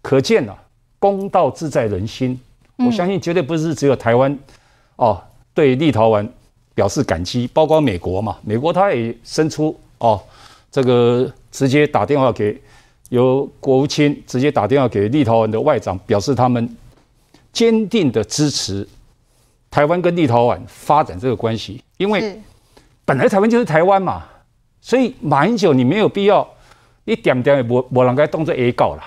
[0.01, 0.57] 可见啊，
[0.99, 2.39] 公道自在人心。
[2.77, 4.39] 我相信绝对不是只有台湾
[4.95, 5.21] 哦，
[5.53, 6.25] 对立陶宛。
[6.75, 10.21] 表示感激，包括美国嘛，美国他也伸出哦，
[10.69, 12.61] 这个直接打电话给
[13.09, 16.69] 由国务卿直接打电话给立陶宛的外长，表示他们
[17.53, 18.85] 坚定的支持
[19.71, 22.37] 台湾跟立陶宛发展这个关系，因为
[23.05, 24.25] 本来台湾就是台湾嘛，
[24.81, 26.45] 所以马英九你没有必要
[27.05, 29.03] 一点点也不不能该动作 A 告了，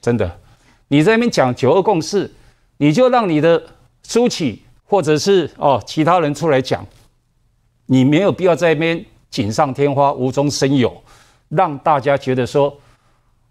[0.00, 0.38] 真的，
[0.86, 2.30] 你在那边讲九二共识，
[2.76, 3.60] 你就让你的
[4.04, 6.86] 苏起或者是哦其他人出来讲。
[7.90, 10.94] 你没有必要在那边锦上添花、无中生有，
[11.48, 12.74] 让大家觉得说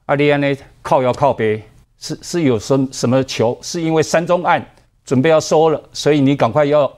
[0.05, 1.64] 阿里安呢靠腰靠背
[1.97, 3.57] 是是有什什么球？
[3.61, 4.64] 是因为三中案
[5.03, 6.91] 准备要收了，所以你赶快要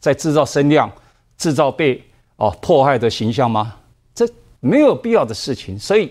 [0.00, 0.90] 再制造声量、
[1.36, 2.02] 制造被
[2.36, 3.76] 哦迫害的形象吗？
[4.14, 4.26] 这
[4.60, 5.78] 没有必要的事情。
[5.78, 6.10] 所以，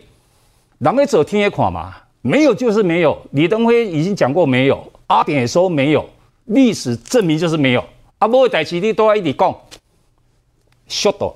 [0.78, 3.20] 人也走天也垮嘛，没有就是没有。
[3.32, 6.08] 李登辉已经讲过没有，阿扁也说没有，
[6.46, 7.84] 历史证明就是没有。
[8.20, 9.54] 啊，不会代志你都要一直讲，
[10.88, 11.36] 笑到。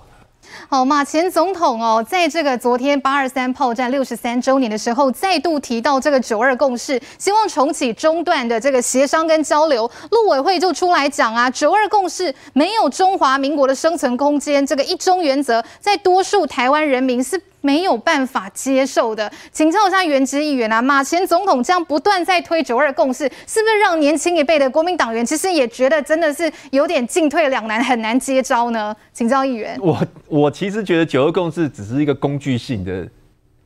[0.67, 9.89] 好，马前总统哦，在这个昨天八二三炮战六十三周年的时候，再度提到这个九二共识，希望重启中断的这个协商跟交流。
[10.11, 17.41] 陆委会就出来讲啊，九二共识没有中华民国的生存空间，这个一中原则在多数台湾人民是。
[17.61, 28.95] 没有办法接受的，请教一下元之议员啊，马前总统这样不断在推九二共识，是不是让年轻一辈的国民党员其实也觉得真的是有点进退两难，很难接招呢？
[29.11, 29.77] 请教议员。
[29.81, 33.07] 我我其实觉得九二共识只是一个工具性的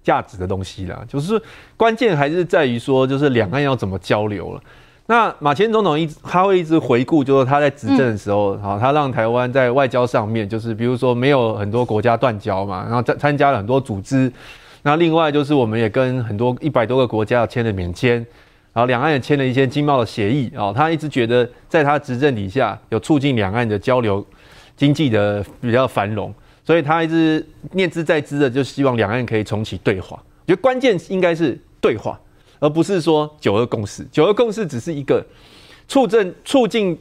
[0.04, 1.42] 价值的东西啦，就是
[1.78, 4.62] 关键还是在于说，就是两岸要怎么交流了。
[5.06, 14.32] 那马前总统一直他会一直回顾，就是他在执政的时候，好、嗯，他让台湾在外交上面，就是比如说没有很多国家断交嘛，然后参参加了很多组织，
[14.82, 18.16] 那另外就是我们也跟很多一百多个国家签了免签，
[18.72, 24.26] 然后两岸也签了一些经贸的协议啊，他一直觉得在他执政底下有促进两岸的交流，
[24.78, 30.16] 经济的比较繁荣，所以他一直念兹在兹的，就希望两岸可以重启对话。
[30.16, 32.18] 我觉得关键应该是对话。
[32.60, 35.26] 而不是说九二共识，九二共识只是一个
[35.88, 36.98] 促进促进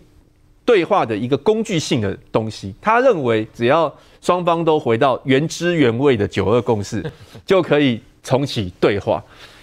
[0.64, 2.74] 对话的一个工具性的东西。
[2.80, 7.04] 他认为只要双方都回到原汁原味的九二共识，
[7.46, 9.22] 就可以重启对话。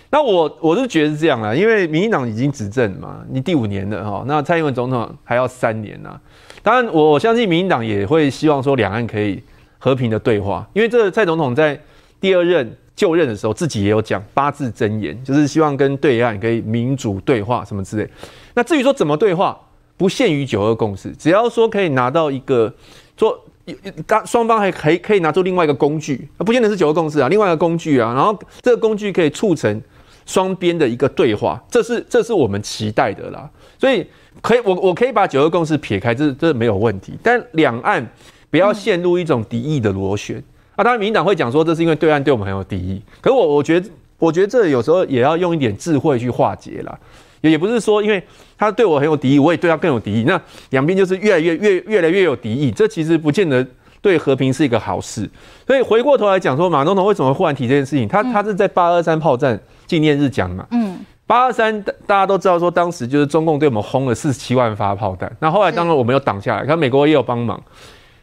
[0.09, 6.19] 那我我是觉得是这样啦，因为民进党已经执政嘛，你第五年了哈，那蔡英文总统还要三年呐。
[6.63, 9.41] 当然，我相信民进党也会希望说两岸可以
[9.77, 11.79] 和平的对话，因为这个蔡总统在
[12.21, 12.75] 第二任。
[12.99, 18.05] 就任的时候，自己也有讲八字真言，就是希望跟对岸可以民主对话什么之类。
[18.53, 19.57] 那至于说怎么对话，
[19.95, 22.73] 不限于九二共识，只要说可以拿到一个
[23.15, 23.39] 说，
[24.05, 29.81] 当双方还可以可以拿出另外一个工具，不见得是九二共识啊，另外一个工具啊，然后这个工具可以促成
[30.25, 33.49] 双边的一个对话，这是这是我们期待的啦。
[33.77, 34.05] 所以
[34.41, 38.05] 可以我我可以把九二共识撇开，这这没有问题，但两岸
[38.49, 40.43] 不要陷入一种敌意的螺旋。
[40.79, 43.01] 那、啊、当然，民党会讲说这是因为对岸对我们很有敌意。
[43.19, 46.97] 可是我我觉得，我觉得这有时候也要用一点智慧去化解啦。
[47.41, 48.23] 也也不是说，因为
[48.57, 50.23] 他对我很有敌意，我也对他更有敌意。
[50.23, 53.65] 那两边就是越来越越越来越有敌意，这其实不见得
[54.01, 55.29] 对和平是一个好事。
[55.67, 58.07] 所以回过头来讲说，马总统为什么会忽然提这件事情？
[58.07, 60.65] 他他是在八二三炮战纪念日讲嘛。
[60.71, 60.97] 嗯。
[61.27, 65.29] 八二三大家都知道说，当时就是中共对我们轰了四十七万发炮弹。
[65.41, 67.61] 那后来当然我们又挡下来，看美国也有帮忙。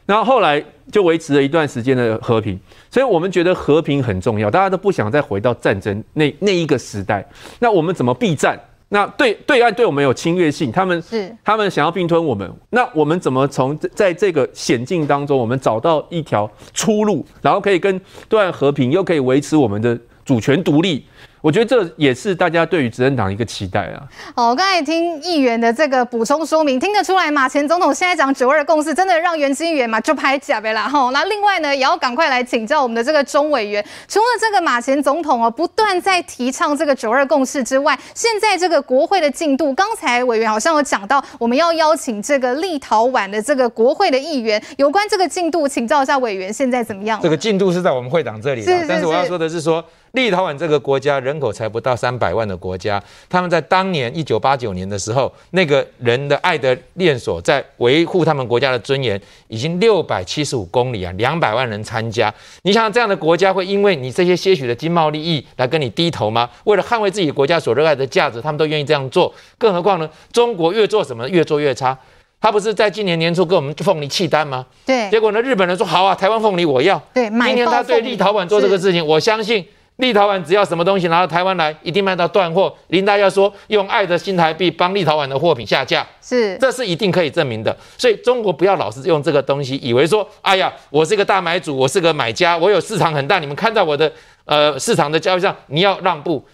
[0.06, 2.58] 然后后来就维持了一段时间的和平，
[2.90, 7.26] 所以我们觉得和平很重要，大家都不想再回到战争那那一个时代。
[7.58, 8.58] 那我们怎么避战？
[8.88, 21.04] 那对对岸对我们有侵略性，他们是他们想要并吞我们，那我们怎么从在这个险境当中，我们找到一条出路，然后可以跟对岸和平，又可以维持我们的主权独立？
[21.46, 24.02] 我觉得这也是大家对于执政党一个期待啊。
[24.34, 31.12] 好，我刚才听议员的这个补充说明，听得出来，马前总统现在讲九二共识，真的让元之议员嘛就拍假呗啦吼。
[31.12, 47.20] 那另外呢，也要赶快来请教我们的这个中委员，除了这个马前总统哦不断在提倡这个九二共识之外，现在这个国会的进度，刚才委员好像有讲到，我们要邀请这个立陶宛的这个国会的议员，有关这个进度，请教一下委员现在怎么样？
[47.22, 49.84] 这个进度是在我们会长这里，是是是，但是我要说的是说。
[50.16, 62.32] 立陶宛这个国家人口才不到三百万的国家，他们在当年一九八九年的时候，那个人的爱的链锁在维护他们国家的尊严，已经六百七十五公里啊，两百万人参加。
[62.62, 66.48] 你想这样的国家会因为你这些些许的经贸利益来跟你低头吗？
[66.64, 69.32] 为了捍卫自己国家所热爱的价值，他们都愿意这样做。
[69.58, 71.96] 更何况呢，中国越做什么越做越差。
[72.40, 74.64] 他不是在今年年初跟我们凤梨契丹吗？
[74.84, 75.10] 对。
[75.10, 76.98] 结果呢，日本人说好啊，台湾凤梨我要。
[77.12, 77.28] 对。
[77.28, 79.66] 今年他对立陶宛做这个事情，我相信。
[79.96, 82.74] 立陶宛只要什么东西拿到台湾来，一定卖到断货。
[82.88, 87.74] 林大要说用爱的新台币帮立陶宛的货品下架，是，这是一定可以证明的。
[87.96, 94.12] 所以中国不要老是用这个东西，以为说，哎呀，我是个大买主，我是个买家，我有市场很大，你们看到我的
[94.44, 96.44] 呃市场的交易上，你要让步。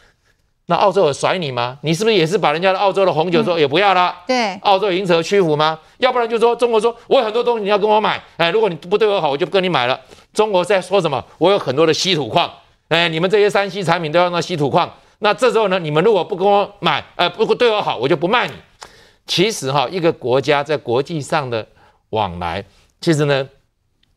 [0.66, 1.76] 那澳洲有甩你吗？
[1.82, 4.16] 你是不是也是把人家的澳洲的红酒说也不要啦？
[4.20, 5.76] 嗯、对，澳洲因此而屈服吗？
[5.98, 10.00] 要不然就说中国说我有很多东西你要跟我买，哎，如果你不对我好，我就不跟你买了。
[10.32, 11.22] 中国在说什么？
[11.38, 12.48] 我有很多的稀土矿。
[12.92, 18.52] 哎，你们这些山西产品都要用到稀土矿，那这时候呢，你们如果不跟我买，呃，不对我好，我就不卖你。
[19.26, 21.66] 其实哈，一个国家在国际上的
[22.10, 22.62] 往来，
[23.00, 23.48] 其实呢，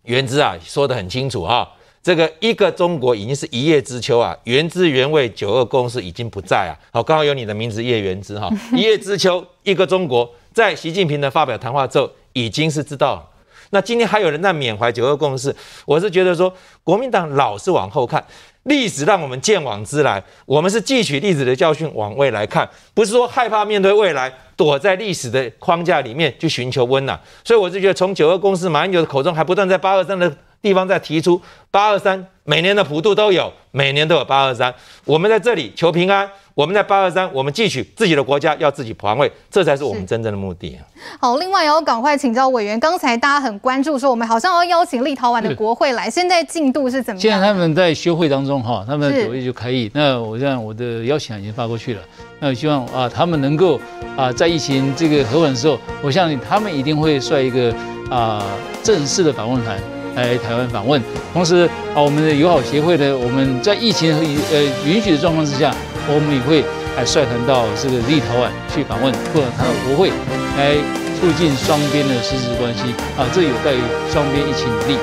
[0.03, 1.71] 原之啊说得很清楚哈，
[2.03, 6.75] 这个一个中国已经是一叶知秋啊，原汁原味九二共识已经不在啊。
[6.91, 13.29] 好，刚好有你的名字叶原之哈， 一叶知秋，一个中国，在习近平的发表谈话之后，已经是知道了。
[13.71, 16.53] 那今天还有人在缅怀九二共识，我是觉得说，
[16.83, 18.23] 国民党老是往后看，
[18.65, 27.19] 历史让我们见往知来，我们是汲取历史的教训往未来看，不是说害怕面对未来，躲在历史的框架里面去寻求温暖。
[27.43, 30.35] 所以我就觉得，从九二共识，马英九的口中还不断在八二三的
[30.65, 31.39] 地方在提出
[31.69, 34.73] 八二三，每年的普渡都有，每年都有八二三，
[35.05, 36.27] 我们在这里求平安。
[36.55, 40.79] 我们在八二三，我们汲取自己的国家要自己防卫，这才是我们真正的目的。
[41.19, 47.21] 好，另外也要赶快请教委员，刚才大家很关注说，我们好像要邀请立陶宛的国会来，现在进度是怎么样？
[47.21, 49.91] 现在他们在休会当中哈，他们九月就开议。
[49.93, 52.01] 那我这样我的邀请函已经发过去了，
[52.39, 53.77] 那我希望啊，他们能够
[54.15, 57.75] 啊，在疫情这个和缓的时候，我相信他们一定会率一个
[58.09, 58.41] 啊
[58.81, 59.77] 正式的访问团
[60.15, 61.01] 来台湾访问。
[61.33, 64.11] 同时啊，我们的友好协会的我们在疫情
[64.51, 65.73] 呃允许的状况之下。
[66.07, 66.61] 我们也会
[66.95, 70.13] 来率团到这个立陶宛去访问，或者他的国会，
[70.55, 70.77] 来
[71.17, 73.81] 促进双边的实质关系啊，这有待于
[74.13, 74.99] 双边一起努力。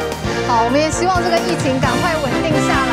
[0.46, 2.91] 好，我们也希望这个疫情赶快稳定下来。